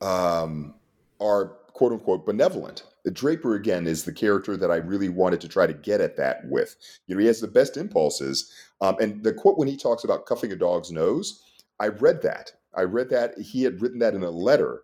um, 0.01 0.75
are 1.21 1.49
quote 1.75 1.93
unquote 1.93 2.25
benevolent. 2.25 2.85
The 3.05 3.11
Draper 3.11 3.55
again 3.55 3.87
is 3.87 4.05
the 4.05 4.15
character 4.15 4.57
that 4.57 4.71
I 4.71 4.77
really 4.77 5.11
wanted 5.11 5.43
to 5.43 5.49
try 5.49 5.67
to 5.67 5.75
get 5.75 6.01
at 6.01 6.17
that 6.17 6.41
with. 6.47 6.75
You 7.07 7.15
know, 7.15 7.21
he 7.21 7.27
has 7.27 7.41
the 7.43 7.47
best 7.47 7.77
impulses. 7.77 8.51
Um, 8.81 8.97
and 8.99 9.23
the 9.23 9.35
quote 9.35 9.59
when 9.59 9.69
he 9.69 9.77
talks 9.77 10.05
about 10.05 10.25
cuffing 10.25 10.51
a 10.53 10.57
dog's 10.57 10.91
nose, 10.91 11.43
I 11.79 11.89
read 11.89 12.23
that. 12.23 12.51
I 12.75 12.83
read 12.83 13.11
that 13.11 13.39
he 13.39 13.63
had 13.63 13.83
written 13.83 13.99
that 13.99 14.15
in 14.15 14.23
a 14.23 14.31
letter 14.31 14.81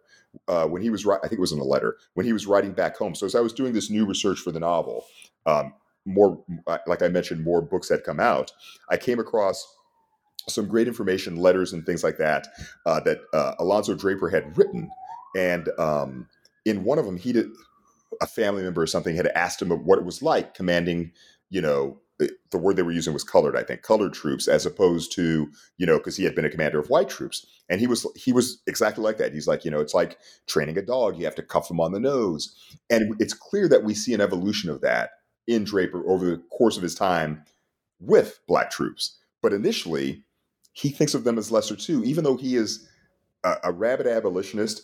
uh, 0.48 0.66
when 0.66 0.82
he 0.82 0.90
was. 0.90 1.06
I 1.06 1.18
think 1.22 1.32
it 1.32 1.40
was 1.40 1.52
in 1.52 1.60
a 1.60 1.64
letter 1.64 1.96
when 2.12 2.26
he 2.26 2.34
was 2.34 2.46
writing 2.46 2.72
back 2.72 2.94
home. 2.98 3.14
So 3.14 3.24
as 3.24 3.34
I 3.34 3.40
was 3.40 3.54
doing 3.54 3.72
this 3.72 3.88
new 3.88 4.04
research 4.04 4.38
for 4.38 4.52
the 4.52 4.60
novel, 4.60 5.06
um, 5.46 5.72
more 6.04 6.44
uh, 6.66 6.78
like 6.86 7.02
I 7.02 7.08
mentioned, 7.08 7.42
more 7.42 7.62
books 7.62 7.88
had 7.88 8.04
come 8.04 8.20
out. 8.20 8.52
I 8.90 8.98
came 8.98 9.18
across 9.18 9.66
some 10.48 10.66
great 10.66 10.88
information, 10.88 11.36
letters 11.36 11.72
and 11.72 11.84
things 11.84 12.02
like 12.02 12.18
that 12.18 12.48
uh, 12.86 13.00
that 13.00 13.20
uh, 13.32 13.54
Alonzo 13.58 13.94
Draper 13.94 14.28
had 14.28 14.56
written, 14.56 14.90
and 15.36 15.68
um, 15.78 16.28
in 16.64 16.84
one 16.84 16.98
of 16.98 17.06
them, 17.06 17.16
he 17.16 17.32
did 17.32 17.48
a 18.20 18.26
family 18.26 18.62
member 18.62 18.82
or 18.82 18.86
something 18.86 19.16
had 19.16 19.28
asked 19.28 19.62
him 19.62 19.70
what 19.70 19.98
it 19.98 20.04
was 20.04 20.22
like 20.22 20.54
commanding, 20.54 21.12
you 21.50 21.62
know, 21.62 21.98
the 22.50 22.58
word 22.58 22.76
they 22.76 22.82
were 22.82 22.92
using 22.92 23.12
was 23.12 23.24
colored, 23.24 23.56
I 23.56 23.62
think, 23.62 23.82
colored 23.82 24.12
troops, 24.12 24.48
as 24.48 24.66
opposed 24.66 25.12
to, 25.12 25.50
you 25.78 25.86
know, 25.86 25.98
because 25.98 26.16
he 26.16 26.24
had 26.24 26.34
been 26.34 26.44
a 26.44 26.50
commander 26.50 26.78
of 26.78 26.88
white 26.88 27.08
troops. 27.08 27.46
And 27.68 27.80
he 27.80 27.86
was 27.86 28.06
he 28.14 28.32
was 28.32 28.62
exactly 28.66 29.02
like 29.02 29.18
that. 29.18 29.32
He's 29.32 29.48
like, 29.48 29.64
you 29.64 29.70
know, 29.70 29.80
it's 29.80 29.94
like 29.94 30.18
training 30.46 30.78
a 30.78 30.82
dog. 30.82 31.18
You 31.18 31.24
have 31.24 31.34
to 31.36 31.42
cuff 31.42 31.70
him 31.70 31.80
on 31.80 31.92
the 31.92 32.00
nose. 32.00 32.54
And 32.90 33.14
it's 33.18 33.34
clear 33.34 33.68
that 33.68 33.84
we 33.84 33.94
see 33.94 34.14
an 34.14 34.20
evolution 34.20 34.70
of 34.70 34.80
that 34.82 35.10
in 35.46 35.64
Draper 35.64 36.06
over 36.08 36.24
the 36.24 36.42
course 36.56 36.76
of 36.76 36.82
his 36.82 36.94
time 36.94 37.44
with 37.98 38.40
black 38.46 38.70
troops. 38.70 39.18
But 39.42 39.52
initially, 39.52 40.22
he 40.72 40.90
thinks 40.90 41.14
of 41.14 41.24
them 41.24 41.38
as 41.38 41.50
lesser 41.50 41.76
too, 41.76 42.02
even 42.04 42.24
though 42.24 42.36
he 42.36 42.56
is 42.56 42.88
a, 43.44 43.56
a 43.64 43.72
rabid 43.72 44.06
abolitionist 44.06 44.82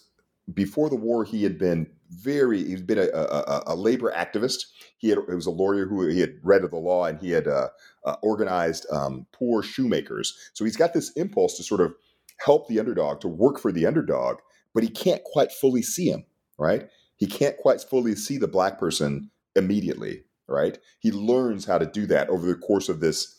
before 0.53 0.88
the 0.88 0.96
war, 0.96 1.24
he 1.24 1.42
had 1.42 1.59
been 1.59 1.87
very, 2.11 2.64
he's 2.64 2.81
been 2.81 2.98
a, 2.98 3.09
a, 3.09 3.62
a, 3.66 3.77
labor 3.77 4.12
activist. 4.16 4.64
He, 4.96 5.11
had, 5.11 5.18
was 5.29 5.46
a 5.46 5.51
lawyer 5.51 5.87
who 5.87 6.07
he 6.07 6.20
had 6.20 6.37
read 6.42 6.64
of 6.64 6.70
the 6.70 6.79
law 6.79 7.05
and 7.05 7.20
he 7.20 7.31
had 7.31 7.46
uh, 7.46 7.68
uh, 8.05 8.16
organized 8.22 8.87
um, 8.90 9.27
poor 9.33 9.62
shoemakers. 9.62 10.35
So 10.55 10.64
he's 10.64 10.77
got 10.77 10.94
this 10.94 11.11
impulse 11.12 11.57
to 11.59 11.62
sort 11.62 11.83
of 11.83 11.94
help 12.38 12.68
the 12.68 12.81
underdog, 12.81 13.20
to 13.20 13.29
work 13.29 13.59
for 13.59 13.72
the 13.72 13.85
underdog, 13.85 14.38
but 14.72 14.83
he 14.83 14.88
can't 14.88 15.22
quite 15.24 15.53
fully 15.53 15.83
see 15.83 16.09
him, 16.09 16.24
right? 16.59 16.88
He 17.16 17.27
can't 17.27 17.57
quite 17.59 17.83
fully 17.83 18.14
see 18.14 18.38
the 18.38 18.48
black 18.48 18.79
person 18.79 19.31
immediately, 19.55 20.24
right? 20.46 20.79
He 21.01 21.12
learns 21.12 21.66
how 21.66 21.79
to 21.79 21.87
do 21.87 22.07
that 22.07 22.31
over 22.31 22.46
the 22.46 22.55
course 22.55 22.88
of 22.88 23.01
this 23.01 23.38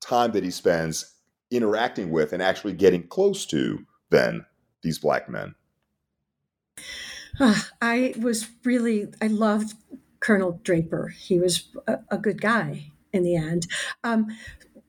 time 0.00 0.32
that 0.32 0.44
he 0.44 0.50
spends 0.50 1.14
interacting 1.50 2.10
with 2.10 2.32
and 2.32 2.42
actually 2.42 2.72
getting 2.72 3.06
close 3.06 3.46
to 3.46 3.84
then 4.10 4.44
these 4.82 4.98
black 4.98 5.28
men. 5.28 5.54
I 7.80 8.14
was 8.18 8.48
really, 8.64 9.08
I 9.22 9.28
loved 9.28 9.74
Colonel 10.20 10.60
Draper. 10.62 11.08
He 11.08 11.38
was 11.38 11.68
a, 11.86 11.98
a 12.10 12.18
good 12.18 12.40
guy 12.40 12.92
in 13.12 13.22
the 13.22 13.36
end. 13.36 13.66
Um, 14.02 14.36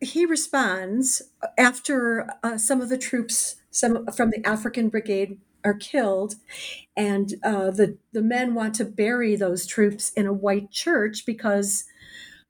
he 0.02 0.26
responds 0.26 1.22
after 1.58 2.30
uh, 2.44 2.58
some 2.58 2.82
of 2.82 2.90
the 2.90 2.98
troops, 2.98 3.58
some 3.70 4.08
from 4.08 4.32
the 4.32 4.46
African 4.46 4.90
Brigade, 4.90 5.40
are 5.66 5.74
killed, 5.74 6.36
and 6.96 7.34
uh, 7.44 7.70
the 7.72 7.98
the 8.14 8.22
men 8.22 8.56
want 8.56 8.76
to 8.76 8.86
bury 8.86 9.36
those 9.36 9.66
troops 9.66 10.12
in 10.14 10.26
a 10.26 10.34
white 10.34 10.72
church 10.72 11.26
because, 11.26 11.84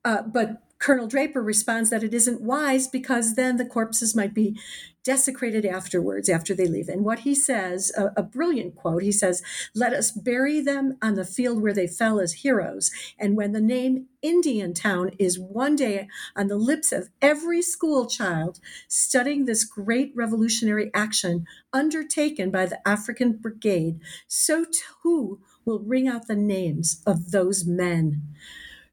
uh, 0.05 0.21
but 0.21 0.61
Colonel 0.79 1.07
Draper 1.07 1.43
responds 1.43 1.89
that 1.89 2.03
it 2.03 2.13
isn't 2.13 2.41
wise 2.41 2.87
because 2.87 3.35
then 3.35 3.57
the 3.57 3.65
corpses 3.65 4.15
might 4.15 4.33
be 4.33 4.57
desecrated 5.03 5.65
afterwards 5.65 6.29
after 6.29 6.53
they 6.53 6.67
leave. 6.67 6.87
And 6.87 7.03
what 7.03 7.19
he 7.19 7.35
says, 7.35 7.91
a, 7.97 8.11
a, 8.15 8.23
brilliant 8.23 8.75
quote, 8.75 9.01
he 9.01 9.11
says, 9.11 9.41
Let 9.75 9.91
us 9.91 10.11
bury 10.11 10.61
them 10.61 10.97
on 11.01 11.15
the 11.15 11.25
field 11.25 11.61
where 11.61 11.73
they 11.73 11.87
fell 11.87 12.19
as 12.19 12.33
heroes. 12.33 12.91
And 13.17 13.35
when 13.35 13.51
the 13.51 13.61
name 13.61 14.07
Indian 14.21 14.73
Town 14.73 15.11
is 15.19 15.39
one 15.39 15.75
day 15.75 16.07
on 16.35 16.47
the 16.47 16.57
lips 16.57 16.91
of 16.91 17.09
every 17.21 17.61
school 17.61 18.07
child 18.07 18.59
studying 18.87 19.45
this 19.45 19.63
great 19.63 20.13
revolutionary 20.15 20.91
action 20.93 21.45
undertaken 21.73 22.51
by 22.51 22.65
the 22.65 22.87
African 22.87 23.33
Brigade, 23.33 23.99
so 24.27 24.65
too 25.03 25.39
will 25.65 25.79
ring 25.79 26.07
out 26.07 26.27
the 26.27 26.35
names 26.35 27.01
of 27.05 27.31
those 27.31 27.65
men. 27.65 28.21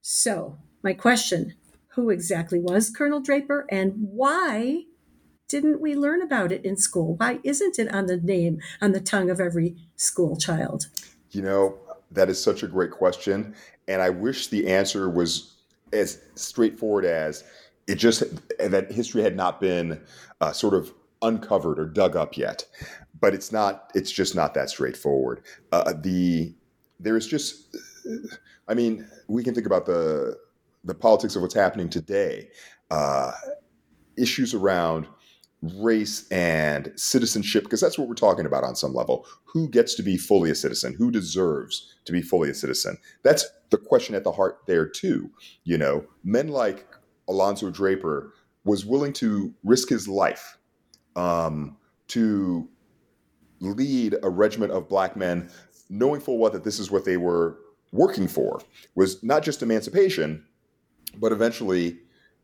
So, 0.01 0.59
my 0.83 0.93
question 0.93 1.55
who 1.97 2.11
exactly 2.11 2.61
was 2.61 2.91
Colonel 2.91 3.21
Draper 3.21 3.67
and 3.71 3.95
why 3.97 4.85
didn't 5.49 5.81
we 5.81 5.95
learn 5.95 6.21
about 6.21 6.53
it 6.53 6.65
in 6.65 6.77
school? 6.77 7.17
Why 7.17 7.41
isn't 7.43 7.79
it 7.79 7.93
on 7.93 8.07
the 8.07 8.19
name, 8.19 8.61
on 8.83 8.93
the 8.93 9.01
tongue 9.01 9.31
of 9.31 9.41
every 9.41 9.77
school 9.97 10.37
child? 10.37 10.89
You 11.31 11.41
know, 11.41 11.79
that 12.11 12.29
is 12.29 12.43
such 12.43 12.63
a 12.63 12.69
great 12.69 12.91
question. 12.91 13.55
And 13.89 14.03
I 14.03 14.11
wish 14.11 14.49
the 14.49 14.69
answer 14.69 15.09
was 15.09 15.55
as 15.93 16.21
straightforward 16.35 17.07
as 17.07 17.45
it 17.87 17.95
just 17.95 18.25
that 18.59 18.93
history 18.93 19.23
had 19.23 19.37
not 19.37 19.59
been 19.59 20.01
uh, 20.41 20.53
sort 20.53 20.75
of 20.75 20.93
uncovered 21.23 21.79
or 21.79 21.87
dug 21.87 22.15
up 22.15 22.37
yet. 22.37 22.67
But 23.19 23.33
it's 23.33 23.53
not. 23.53 23.91
It's 23.95 24.11
just 24.11 24.35
not 24.35 24.53
that 24.55 24.69
straightforward. 24.69 25.43
Uh, 25.73 25.95
the 25.99 26.55
there's 27.01 27.27
just. 27.27 27.75
I 28.69 28.75
mean, 28.75 29.09
we 29.29 29.45
can 29.45 29.55
think 29.55 29.67
about 29.67 29.87
the 29.87 30.37
the 30.87 30.95
politics 30.95 31.37
of 31.37 31.43
what's 31.43 31.55
happening 31.55 31.89
today. 31.89 32.49
Uh, 32.91 33.33
issues 34.17 34.55
around 34.55 35.07
race 35.75 36.29
and 36.31 36.93
citizenship 36.97 37.65
because 37.65 37.81
that's 37.81 37.99
what 37.99 38.09
we're 38.09 38.15
talking 38.15 38.47
about 38.47 38.65
on 38.65 38.77
some 38.77 38.95
level. 38.95 39.27
Who 39.45 39.69
gets 39.69 39.95
to 39.97 40.03
be 40.03 40.17
fully 40.17 40.51
a 40.51 40.55
citizen? 40.55 40.95
Who 40.95 41.11
deserves 41.11 41.95
to 42.05 42.13
be 42.13 42.23
fully 42.23 42.51
a 42.51 42.55
citizen? 42.55 42.99
That's 43.23 43.47
the 43.71 43.79
question 43.79 44.15
at 44.15 44.25
the 44.25 44.33
heart 44.33 44.61
there 44.67 44.87
too 44.89 45.31
you 45.65 45.77
know? 45.77 46.07
Men 46.25 46.49
like 46.49 46.87
alonzo 47.29 47.71
draper 47.71 48.33
was 48.65 48.87
willing 48.87 49.13
to 49.15 49.55
risk 49.65 49.89
his 49.89 50.09
life 50.09 50.59
um, 51.17 51.77
to 52.09 52.69
lead 53.61 54.17
a 54.23 54.31
regiment 54.31 54.73
of 54.73 54.89
black 54.89 55.17
men 55.17 55.51
knowing 55.89 56.21
full 56.21 56.39
well 56.39 56.51
that 56.51 56.65
this 56.65 56.79
is 56.79 56.91
what 56.91 57.05
they 57.05 57.17
were 57.17 57.59
working 57.93 58.29
for 58.29 58.61
was 58.95 59.23
not 59.23 59.43
just 59.43 59.63
emancipation 59.63 60.45
but 61.21 61.33
eventually 61.33 61.99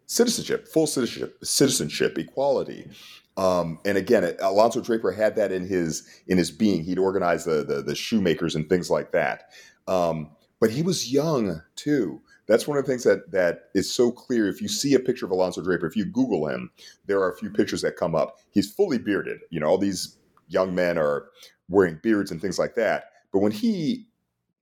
citizenship, 0.06 0.68
full 0.68 0.86
citizenship, 0.86 1.38
citizenship, 1.42 2.18
equality. 2.18 2.88
Um, 3.36 3.78
and 3.84 3.96
again, 3.96 4.36
Alonzo 4.40 4.80
Draper 4.80 5.12
had 5.12 5.36
that 5.36 5.52
in 5.52 5.66
his 5.66 6.06
in 6.26 6.38
his 6.38 6.50
being. 6.50 6.84
He'd 6.84 6.98
organize 6.98 7.44
the 7.44 7.64
the, 7.64 7.82
the 7.82 7.94
shoemakers 7.94 8.54
and 8.54 8.68
things 8.68 8.90
like 8.90 9.12
that. 9.12 9.50
Um, 9.88 10.30
but 10.60 10.70
he 10.70 10.82
was 10.82 11.12
young 11.12 11.62
too. 11.76 12.20
That's 12.46 12.68
one 12.68 12.76
of 12.76 12.84
the 12.84 12.90
things 12.90 13.04
that 13.04 13.30
that 13.30 13.70
is 13.74 13.92
so 13.92 14.10
clear. 14.10 14.48
If 14.48 14.60
you 14.60 14.68
see 14.68 14.94
a 14.94 15.00
picture 15.00 15.24
of 15.24 15.30
Alonzo 15.30 15.62
Draper, 15.62 15.86
if 15.86 15.96
you 15.96 16.04
Google 16.04 16.46
him, 16.48 16.70
there 17.06 17.20
are 17.20 17.32
a 17.32 17.36
few 17.36 17.50
pictures 17.50 17.82
that 17.82 17.96
come 17.96 18.14
up. 18.14 18.38
He's 18.50 18.70
fully 18.70 18.98
bearded. 18.98 19.40
You 19.50 19.60
know, 19.60 19.66
all 19.66 19.78
these 19.78 20.18
young 20.48 20.74
men 20.74 20.98
are 20.98 21.28
wearing 21.68 21.98
beards 22.02 22.30
and 22.30 22.40
things 22.40 22.58
like 22.58 22.74
that. 22.74 23.04
But 23.32 23.38
when 23.38 23.52
he 23.52 24.06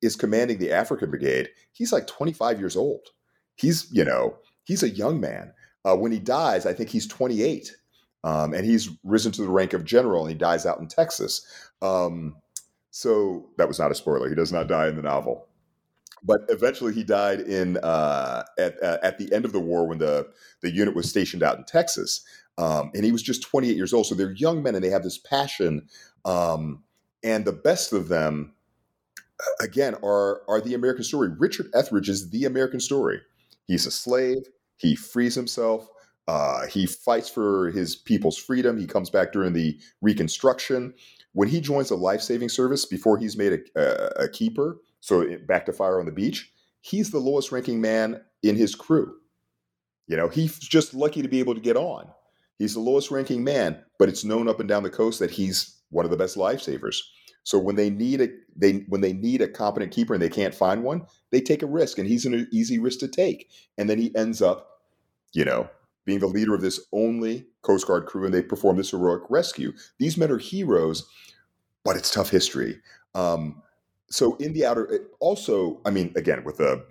is 0.01 0.17
commanding 0.17 0.59
the 0.59 0.73
African 0.73 1.11
Brigade, 1.11 1.49
he's 1.73 1.93
like 1.93 2.07
25 2.07 2.61
years 2.61 2.77
old. 2.77 3.09
He's, 3.61 3.91
you 3.93 4.05
know, 4.05 4.37
he's 4.65 4.83
a 4.83 4.89
young 4.89 5.21
man. 5.21 5.53
Uh, 5.85 5.97
when 5.97 6.13
he 6.13 6.19
dies, 6.19 6.67
I 6.67 6.73
think 6.73 6.91
he's 6.91 7.07
28. 7.07 7.77
Um, 8.23 8.53
and 8.53 8.65
he's 8.67 8.91
risen 9.03 9.33
to 9.33 9.43
the 9.43 9.49
rank 9.49 9.73
of 9.73 9.85
general 9.85 10.23
and 10.23 10.31
he 10.31 10.37
dies 10.37 10.67
out 10.67 10.79
in 10.79 10.89
Texas. 10.89 11.47
Um, 11.81 12.37
so 12.91 13.49
that 13.57 13.69
was 13.69 13.79
not 13.79 13.91
a 13.91 13.95
spoiler. 13.95 14.29
He 14.29 14.35
does 14.35 14.53
not 14.53 14.67
die 14.69 14.89
in 14.89 14.97
the 14.97 15.03
novel. 15.03 15.47
But 16.23 16.43
eventually, 16.49 16.93
he 16.93 17.03
died 17.03 17.41
in 17.41 17.79
uh, 17.79 18.43
at 18.59 18.83
uh, 18.83 18.99
at 19.03 19.17
the 19.17 19.33
end 19.33 19.47
of 19.47 19.53
the 19.53 19.61
war 19.61 19.87
when 19.87 19.99
the 19.99 20.29
the 20.61 20.71
unit 20.71 20.95
was 20.95 21.09
stationed 21.09 21.43
out 21.43 21.57
in 21.57 21.65
Texas, 21.65 22.23
um, 22.59 22.91
and 22.95 23.05
he 23.05 23.13
was 23.13 23.23
just 23.23 23.43
28 23.43 23.75
years 23.75 23.95
old. 23.95 24.07
So 24.07 24.15
they're 24.15 24.33
young 24.33 24.63
men, 24.63 24.75
and 24.75 24.85
they 24.85 24.91
have 24.91 25.03
this 25.03 25.17
passion. 25.17 25.89
Um, 26.27 26.85
and 27.23 27.47
the 27.47 27.53
best 27.53 27.95
of 27.95 28.09
them, 28.09 28.53
again, 29.63 29.95
are 30.05 30.43
are 30.47 30.61
the 30.61 30.75
American 30.75 31.05
story. 31.05 31.31
Richard 31.39 31.69
Etheridge 31.73 32.11
is 32.11 32.29
the 32.29 32.45
American 32.45 32.81
story. 32.81 33.21
He's 33.71 33.87
a 33.87 33.91
slave. 33.93 34.39
He 34.79 34.97
frees 34.97 35.37
himself. 35.37 35.87
Uh, 36.27 36.67
he 36.67 36.87
fights 36.87 37.29
for 37.29 37.71
his 37.71 37.95
people's 37.95 38.37
freedom. 38.37 38.77
He 38.77 38.85
comes 38.85 39.11
back 39.11 39.31
during 39.31 39.53
the 39.53 39.79
Reconstruction. 40.01 40.93
When 41.35 41.49
he 41.49 41.61
joins 41.61 41.91
the 41.91 41.97
life 41.97 42.21
saving 42.21 42.49
service 42.49 42.85
before 42.85 43.17
he's 43.17 43.37
made 43.37 43.53
a, 43.77 43.81
a, 43.81 44.25
a 44.25 44.29
keeper, 44.29 44.79
so 44.99 45.25
back 45.47 45.67
to 45.67 45.73
fire 45.73 46.01
on 46.01 46.07
the 46.07 46.11
beach, 46.11 46.53
he's 46.81 47.13
the 47.13 47.21
lowest 47.21 47.53
ranking 47.53 47.81
man 47.81 48.21
in 48.43 48.57
his 48.57 48.75
crew. 48.75 49.15
You 50.09 50.17
know, 50.17 50.27
he's 50.27 50.59
just 50.59 50.93
lucky 50.93 51.23
to 51.23 51.29
be 51.29 51.39
able 51.39 51.55
to 51.55 51.61
get 51.61 51.77
on. 51.77 52.09
He's 52.59 52.75
the 52.75 52.81
lowest 52.81 53.13
ranking 53.13 53.45
man, 53.45 53.85
but 54.01 54.09
it's 54.09 54.25
known 54.25 54.49
up 54.49 54.59
and 54.59 54.69
down 54.69 54.83
the 54.83 54.91
coast 54.91 55.21
that 55.21 55.31
he's 55.31 55.81
one 55.91 56.05
of 56.05 56.11
the 56.11 56.17
best 56.17 56.37
lifesavers. 56.37 56.97
So 57.45 57.59
when 57.59 57.77
they 57.77 57.91
need 57.91 58.21
a 58.21 58.29
they 58.57 58.85
when 58.89 59.01
they 59.01 59.13
need 59.13 59.41
a 59.41 59.49
competent 59.49 59.93
keeper 59.93 60.15
and 60.15 60.23
they 60.23 60.29
can't 60.29 60.55
find 60.55 60.83
one, 60.83 61.07
they 61.31 61.41
take 61.41 61.63
a 61.63 61.67
risk, 61.67 61.99
and 61.99 62.09
he's 62.09 62.27
an 62.27 62.49
easy 62.53 62.79
risk 62.79 63.01
to 63.01 63.09
take. 63.09 63.51
And 63.79 63.89
then 63.89 63.99
he 63.99 64.15
ends 64.15 64.43
up, 64.43 64.83
you 65.33 65.45
know, 65.45 65.69
being 66.05 66.21
the 66.21 66.27
leader 66.27 66.55
of 66.55 66.61
this 66.61 66.81
only 66.93 67.47
Coast 67.63 67.87
Guard 67.87 68.07
crew, 68.07 68.25
and 68.25 68.35
they 68.35 68.43
perform 68.43 68.77
this 68.77 68.91
heroic 68.91 69.23
rescue. 69.31 69.73
These 69.99 70.17
men 70.17 70.31
are 70.31 70.39
heroes, 70.39 71.09
but 71.85 71.97
it's 71.97 72.11
tough 72.11 72.31
history. 72.31 72.81
Um, 73.15 73.63
so 74.09 74.37
in 74.37 74.53
the 74.53 74.67
outer, 74.67 75.09
also, 75.21 75.81
I 75.85 75.91
mean, 75.91 76.13
again, 76.17 76.43
with 76.45 76.59
the 76.59 76.85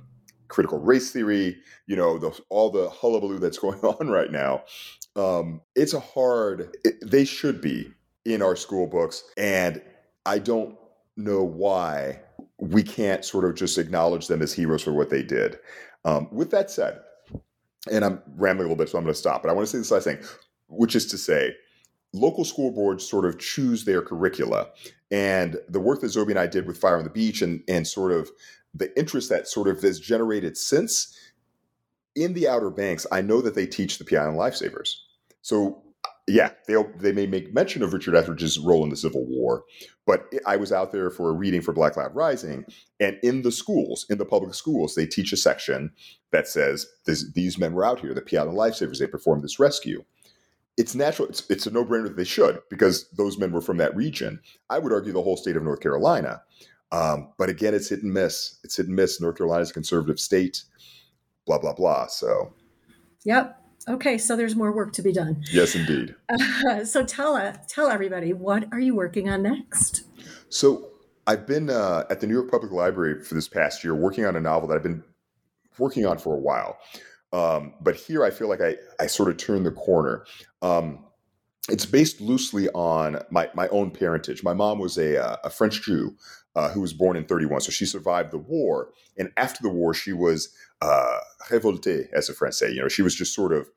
critical 0.47 0.79
race 0.79 1.11
theory, 1.11 1.57
you 1.85 1.95
know, 1.95 2.17
the, 2.17 2.37
all 2.49 2.69
the 2.69 2.89
hullabaloo 2.89 3.39
that's 3.39 3.57
going 3.59 3.79
on 3.79 4.09
right 4.09 4.31
now, 4.31 4.63
um, 5.15 5.61
it's 5.75 5.93
a 5.93 5.99
hard. 5.99 6.75
It, 6.83 6.95
they 7.01 7.25
should 7.25 7.61
be 7.61 7.91
in 8.25 8.41
our 8.41 8.55
school 8.55 8.87
books, 8.87 9.23
and 9.37 9.81
I 10.25 10.39
don't 10.39 10.77
know 11.15 11.43
why 11.43 12.21
we 12.59 12.83
can't 12.83 13.23
sort 13.23 13.45
of 13.45 13.55
just 13.55 13.77
acknowledge 13.77 14.27
them 14.27 14.41
as 14.41 14.53
heroes 14.53 14.83
for 14.83 14.93
what 14.93 15.09
they 15.09 15.23
did. 15.23 15.59
Um, 16.05 16.27
with 16.31 16.51
that 16.51 16.69
said, 16.69 16.99
and 17.91 18.03
I'm 18.03 18.21
rambling 18.35 18.67
a 18.67 18.69
little 18.69 18.83
bit, 18.83 18.89
so 18.89 18.97
I'm 18.97 19.03
going 19.03 19.13
to 19.13 19.19
stop, 19.19 19.41
but 19.41 19.49
I 19.49 19.53
want 19.53 19.67
to 19.67 19.71
say 19.71 19.77
this 19.77 19.91
last 19.91 20.03
thing, 20.03 20.19
which 20.67 20.95
is 20.95 21.05
to 21.07 21.17
say, 21.17 21.55
local 22.13 22.43
school 22.43 22.71
boards 22.71 23.07
sort 23.07 23.25
of 23.25 23.39
choose 23.39 23.85
their 23.85 24.01
curricula. 24.01 24.67
And 25.11 25.57
the 25.67 25.79
work 25.79 26.01
that 26.01 26.07
Zoby 26.07 26.31
and 26.31 26.39
I 26.39 26.47
did 26.47 26.67
with 26.67 26.77
Fire 26.77 26.97
on 26.97 27.03
the 27.03 27.09
Beach 27.09 27.41
and, 27.41 27.63
and 27.67 27.87
sort 27.87 28.11
of 28.11 28.29
the 28.73 28.97
interest 28.97 29.29
that 29.29 29.47
sort 29.47 29.67
of 29.67 29.81
has 29.81 29.99
generated 29.99 30.57
since 30.57 31.15
in 32.15 32.33
the 32.33 32.47
Outer 32.47 32.69
Banks, 32.69 33.05
I 33.11 33.21
know 33.21 33.41
that 33.41 33.55
they 33.55 33.65
teach 33.65 33.97
the 33.97 34.03
Pea 34.03 34.17
Island 34.17 34.37
Lifesavers. 34.37 34.89
So 35.41 35.81
yeah, 36.29 36.51
they 36.67 36.75
they 36.97 37.11
may 37.11 37.25
make 37.25 37.53
mention 37.53 37.83
of 37.83 37.93
Richard 37.93 38.15
Etheridge's 38.15 38.59
role 38.59 38.83
in 38.83 38.89
the 38.89 38.95
Civil 38.95 39.25
War, 39.25 39.63
but 40.05 40.31
I 40.45 40.55
was 40.57 40.71
out 40.71 40.91
there 40.91 41.09
for 41.09 41.29
a 41.29 41.33
reading 41.33 41.61
for 41.61 41.73
Black 41.73 41.93
Cloud 41.93 42.15
Rising, 42.15 42.65
and 42.99 43.17
in 43.23 43.41
the 43.41 43.51
schools, 43.51 44.05
in 44.09 44.17
the 44.17 44.25
public 44.25 44.53
schools, 44.53 44.95
they 44.95 45.05
teach 45.05 45.33
a 45.33 45.37
section 45.37 45.91
that 46.31 46.47
says 46.47 46.87
these 47.05 47.57
men 47.57 47.73
were 47.73 47.85
out 47.85 47.99
here, 47.99 48.13
the 48.13 48.21
Pea 48.21 48.37
Island 48.37 48.57
lifesavers, 48.57 48.99
they 48.99 49.07
performed 49.07 49.43
this 49.43 49.59
rescue. 49.59 50.03
It's 50.77 50.95
natural. 50.95 51.27
It's, 51.27 51.49
it's 51.49 51.67
a 51.67 51.71
no-brainer 51.71 52.03
that 52.03 52.15
they 52.15 52.23
should 52.23 52.61
because 52.69 53.09
those 53.11 53.37
men 53.37 53.51
were 53.51 53.61
from 53.61 53.77
that 53.77 53.95
region. 53.95 54.39
I 54.69 54.79
would 54.79 54.93
argue 54.93 55.11
the 55.11 55.21
whole 55.21 55.35
state 55.35 55.57
of 55.57 55.63
North 55.63 55.81
Carolina, 55.81 56.41
um, 56.91 57.33
but 57.37 57.49
again, 57.49 57.73
it's 57.73 57.89
hit 57.89 58.03
and 58.03 58.13
miss. 58.13 58.59
It's 58.63 58.77
hit 58.77 58.87
and 58.87 58.95
miss. 58.95 59.19
North 59.19 59.37
Carolina 59.37 59.63
is 59.63 59.71
a 59.71 59.73
conservative 59.73 60.19
state. 60.19 60.63
Blah 61.45 61.59
blah 61.59 61.73
blah. 61.73 62.07
So. 62.07 62.53
Yep. 63.25 63.57
Okay, 63.89 64.17
so 64.19 64.35
there's 64.35 64.55
more 64.55 64.71
work 64.71 64.93
to 64.93 65.01
be 65.01 65.11
done. 65.11 65.43
Yes, 65.51 65.75
indeed. 65.75 66.15
Uh, 66.29 66.85
so 66.85 67.03
tell 67.03 67.35
uh, 67.35 67.53
tell 67.67 67.89
everybody 67.89 68.33
what 68.33 68.65
are 68.71 68.79
you 68.79 68.93
working 68.93 69.29
on 69.29 69.41
next? 69.41 70.03
So 70.49 70.91
I've 71.25 71.47
been 71.47 71.69
uh, 71.69 72.03
at 72.09 72.21
the 72.21 72.27
New 72.27 72.33
York 72.33 72.51
Public 72.51 72.71
Library 72.71 73.23
for 73.23 73.33
this 73.35 73.47
past 73.47 73.83
year 73.83 73.95
working 73.95 74.25
on 74.25 74.35
a 74.35 74.39
novel 74.39 74.67
that 74.69 74.75
I've 74.75 74.83
been 74.83 75.03
working 75.77 76.05
on 76.05 76.17
for 76.17 76.35
a 76.35 76.39
while. 76.39 76.77
Um, 77.31 77.73
but 77.81 77.95
here 77.95 78.23
I 78.23 78.31
feel 78.31 78.49
like 78.49 78.61
I, 78.61 78.75
I 78.99 79.07
sort 79.07 79.29
of 79.29 79.37
turned 79.37 79.65
the 79.65 79.71
corner. 79.71 80.25
Um, 80.61 81.05
it's 81.69 81.85
based 81.85 82.19
loosely 82.19 82.67
on 82.69 83.21
my, 83.29 83.49
my 83.53 83.67
own 83.67 83.91
parentage. 83.91 84.43
My 84.43 84.53
mom 84.53 84.79
was 84.79 84.97
a, 84.97 85.23
uh, 85.23 85.37
a 85.43 85.49
French 85.49 85.83
Jew 85.83 86.15
uh, 86.55 86.69
who 86.69 86.81
was 86.81 86.93
born 86.93 87.15
in 87.15 87.25
31. 87.25 87.61
So 87.61 87.71
she 87.71 87.85
survived 87.85 88.31
the 88.31 88.39
war. 88.39 88.89
And 89.17 89.31
after 89.37 89.61
the 89.61 89.69
war, 89.69 89.93
she 89.93 90.13
was 90.13 90.49
uh, 90.81 91.19
révoltée, 91.47 92.11
as 92.11 92.27
the 92.27 92.33
French 92.33 92.55
say. 92.55 92.71
You 92.71 92.81
know, 92.81 92.87
she 92.87 93.03
was 93.03 93.13
just 93.13 93.35
sort 93.35 93.53
of 93.53 93.69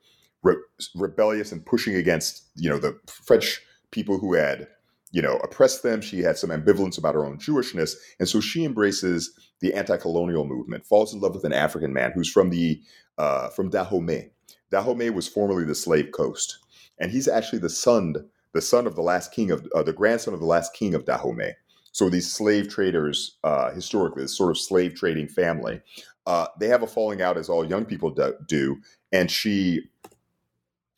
re- 0.43 0.57
rebellious 0.95 1.53
and 1.53 1.65
pushing 1.65 1.95
against, 1.95 2.49
you 2.57 2.69
know, 2.69 2.79
the 2.79 2.99
French 3.07 3.61
people 3.91 4.19
who 4.19 4.35
had, 4.35 4.69
you 5.11 5.23
know, 5.23 5.37
oppressed 5.39 5.83
them. 5.83 6.01
She 6.01 6.21
had 6.21 6.39
some 6.39 6.51
ambivalence 6.51 6.99
about 6.99 7.15
her 7.15 7.25
own 7.25 7.39
Jewishness. 7.39 7.95
And 8.19 8.29
so 8.29 8.41
she 8.41 8.65
embraces 8.65 9.33
the 9.61 9.75
anti-colonial 9.75 10.47
movement, 10.47 10.87
falls 10.87 11.13
in 11.15 11.21
love 11.21 11.35
with 11.35 11.45
an 11.45 11.53
African 11.53 11.93
man 11.93 12.13
who's 12.15 12.31
from 12.31 12.51
the 12.51 12.81
uh, 13.19 13.51
from 13.51 13.71
Dahomey. 13.71 14.31
Dahomey 14.71 15.11
was 15.11 15.29
formerly 15.29 15.65
the 15.65 15.75
slave 15.75 16.11
coast. 16.13 16.59
And 16.99 17.11
he's 17.11 17.29
actually 17.29 17.59
the 17.59 17.69
son, 17.69 18.15
the 18.55 18.63
son 18.63 18.87
of 18.87 18.97
the 18.97 19.03
last 19.03 19.33
king 19.33 19.51
of, 19.51 19.67
uh, 19.75 19.83
the 19.83 19.93
grandson 19.93 20.35
of 20.35 20.41
the 20.41 20.47
last 20.47 20.73
king 20.73 20.95
of 20.95 21.05
Dahomey. 21.05 21.53
So 21.93 22.09
these 22.09 22.33
slave 22.33 22.69
traders, 22.69 23.37
uh, 23.45 23.71
historically, 23.73 24.23
this 24.23 24.37
sort 24.37 24.51
of 24.51 24.59
slave 24.59 24.95
trading 24.95 25.29
family, 25.29 25.83
uh, 26.27 26.47
they 26.59 26.69
have 26.69 26.83
a 26.83 26.87
falling 26.87 27.21
out 27.21 27.37
as 27.37 27.51
all 27.51 27.69
young 27.69 27.85
people 27.85 28.11
do, 28.11 28.35
do. 28.49 28.79
And 29.13 29.31
she, 29.31 29.83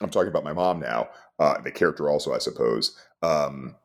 I'm 0.01 0.11
talking 0.11 0.29
about 0.29 0.45
my 0.45 0.53
mom 0.53 0.81
now, 0.81 1.09
uh, 1.39 1.61
the 1.61 1.71
character 1.71 2.11
also, 2.11 2.35
I 2.35 2.39
suppose, 2.39 2.97
um, 3.23 3.77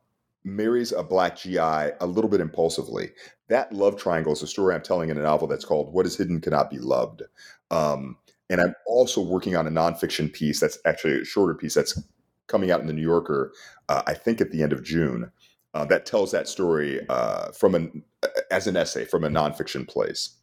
marries 0.44 0.92
a 0.92 1.02
black 1.02 1.36
GI 1.36 1.58
a 1.58 2.06
little 2.06 2.30
bit 2.30 2.40
impulsively. 2.40 3.10
That 3.48 3.72
love 3.72 3.96
triangle 3.96 4.32
is 4.32 4.42
a 4.42 4.46
story 4.46 4.74
I'm 4.74 4.82
telling 4.82 5.10
in 5.10 5.18
a 5.18 5.22
novel 5.22 5.48
that's 5.48 5.64
called 5.64 5.92
What 5.92 6.06
is 6.06 6.16
Hidden 6.16 6.40
Cannot 6.40 6.70
Be 6.70 6.78
Loved. 6.78 7.22
Um, 7.70 8.16
and 8.48 8.60
I'm 8.60 8.74
also 8.86 9.20
working 9.20 9.56
on 9.56 9.66
a 9.66 9.70
nonfiction 9.70 10.32
piece 10.32 10.60
that's 10.60 10.78
actually 10.84 11.20
a 11.20 11.24
shorter 11.24 11.54
piece 11.54 11.74
that's 11.74 12.00
coming 12.48 12.70
out 12.70 12.80
in 12.80 12.86
the 12.86 12.92
New 12.92 13.02
Yorker, 13.02 13.52
uh, 13.88 14.02
I 14.06 14.14
think 14.14 14.40
at 14.40 14.50
the 14.50 14.62
end 14.62 14.72
of 14.72 14.82
June 14.82 15.30
uh, 15.72 15.84
that 15.86 16.04
tells 16.04 16.32
that 16.32 16.48
story 16.48 17.00
uh, 17.08 17.52
from 17.52 17.74
an 17.74 18.02
as 18.50 18.66
an 18.66 18.76
essay 18.76 19.04
from 19.04 19.24
a 19.24 19.28
nonfiction 19.28 19.88
place. 19.88 20.36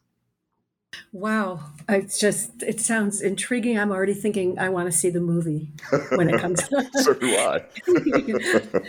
Wow. 1.12 1.60
It's 1.88 2.18
just, 2.18 2.62
it 2.62 2.80
sounds 2.80 3.20
intriguing. 3.20 3.78
I'm 3.78 3.90
already 3.90 4.14
thinking 4.14 4.58
I 4.58 4.68
want 4.68 4.90
to 4.90 4.92
see 4.96 5.10
the 5.10 5.20
movie 5.20 5.70
when 6.10 6.28
it 6.28 6.40
comes. 6.40 6.62
so 6.94 7.14
do 7.14 7.36
I. 7.36 7.64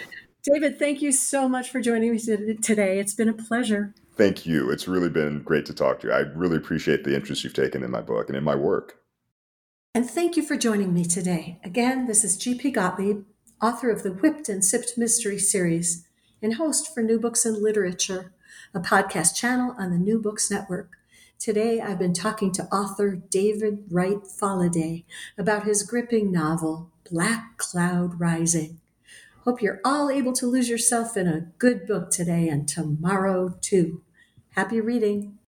David, 0.44 0.80
thank 0.80 1.02
you 1.02 1.12
so 1.12 1.50
much 1.50 1.70
for 1.70 1.82
joining 1.82 2.12
me 2.12 2.20
today. 2.62 3.00
It's 3.00 3.14
been 3.14 3.30
a 3.30 3.34
pleasure. 3.34 3.94
Thank 4.16 4.46
you. 4.46 4.70
It's 4.70 4.88
really 4.88 5.10
been 5.10 5.44
great 5.44 5.66
to 5.68 5.74
talk 5.74 6.00
to 6.02 6.08
you. 6.08 6.14
I 6.14 6.20
really 6.20 6.58
appreciate 6.58 7.04
the 7.04 7.16
interest 7.16 7.44
you've 7.44 7.54
taken 7.54 7.84
in 7.84 7.92
my 7.92 8.02
book 8.02 8.30
and 8.30 8.38
in 8.38 8.44
my 8.44 8.56
work. 8.56 9.00
And 9.96 10.10
thank 10.10 10.38
you 10.38 10.44
for 10.44 10.56
joining 10.56 10.94
me 10.94 11.04
today. 11.04 11.60
Again, 11.64 12.06
this 12.06 12.24
is 12.24 12.38
G.P. 12.38 12.72
Gottlieb, 12.72 13.24
author 13.62 13.90
of 13.90 14.04
the 14.04 14.12
Whipped 14.12 14.48
and 14.48 14.64
Sipped 14.64 14.98
Mystery 14.98 15.40
Series 15.40 16.06
and 16.42 16.56
host 16.56 16.94
for 16.94 17.02
New 17.02 17.20
Books 17.20 17.46
and 17.46 17.58
Literature, 17.58 18.32
a 18.74 18.80
podcast 18.80 19.36
channel 19.36 19.76
on 19.78 19.92
the 19.92 19.98
New 19.98 20.20
Books 20.20 20.50
Network. 20.50 20.92
Today, 21.40 21.80
I've 21.80 22.00
been 22.00 22.14
talking 22.14 22.52
to 22.52 22.66
author 22.66 23.16
David 23.16 23.86
Wright 23.90 24.28
Falade 24.28 25.06
about 25.38 25.64
his 25.64 25.84
gripping 25.84 26.34
novel, 26.34 26.92
Black 27.10 27.56
Cloud 27.56 28.20
Rising. 28.20 28.82
Hope 29.46 29.62
you're 29.62 29.80
all 29.86 30.10
able 30.10 30.34
to 30.34 30.46
lose 30.46 30.68
yourself 30.68 31.16
in 31.16 31.30
a 31.30 31.48
good 31.58 31.88
book 31.88 32.12
today 32.12 32.50
and 32.50 32.68
tomorrow 32.68 33.56
too. 33.62 34.02
Happy 34.50 34.82
reading. 34.82 35.39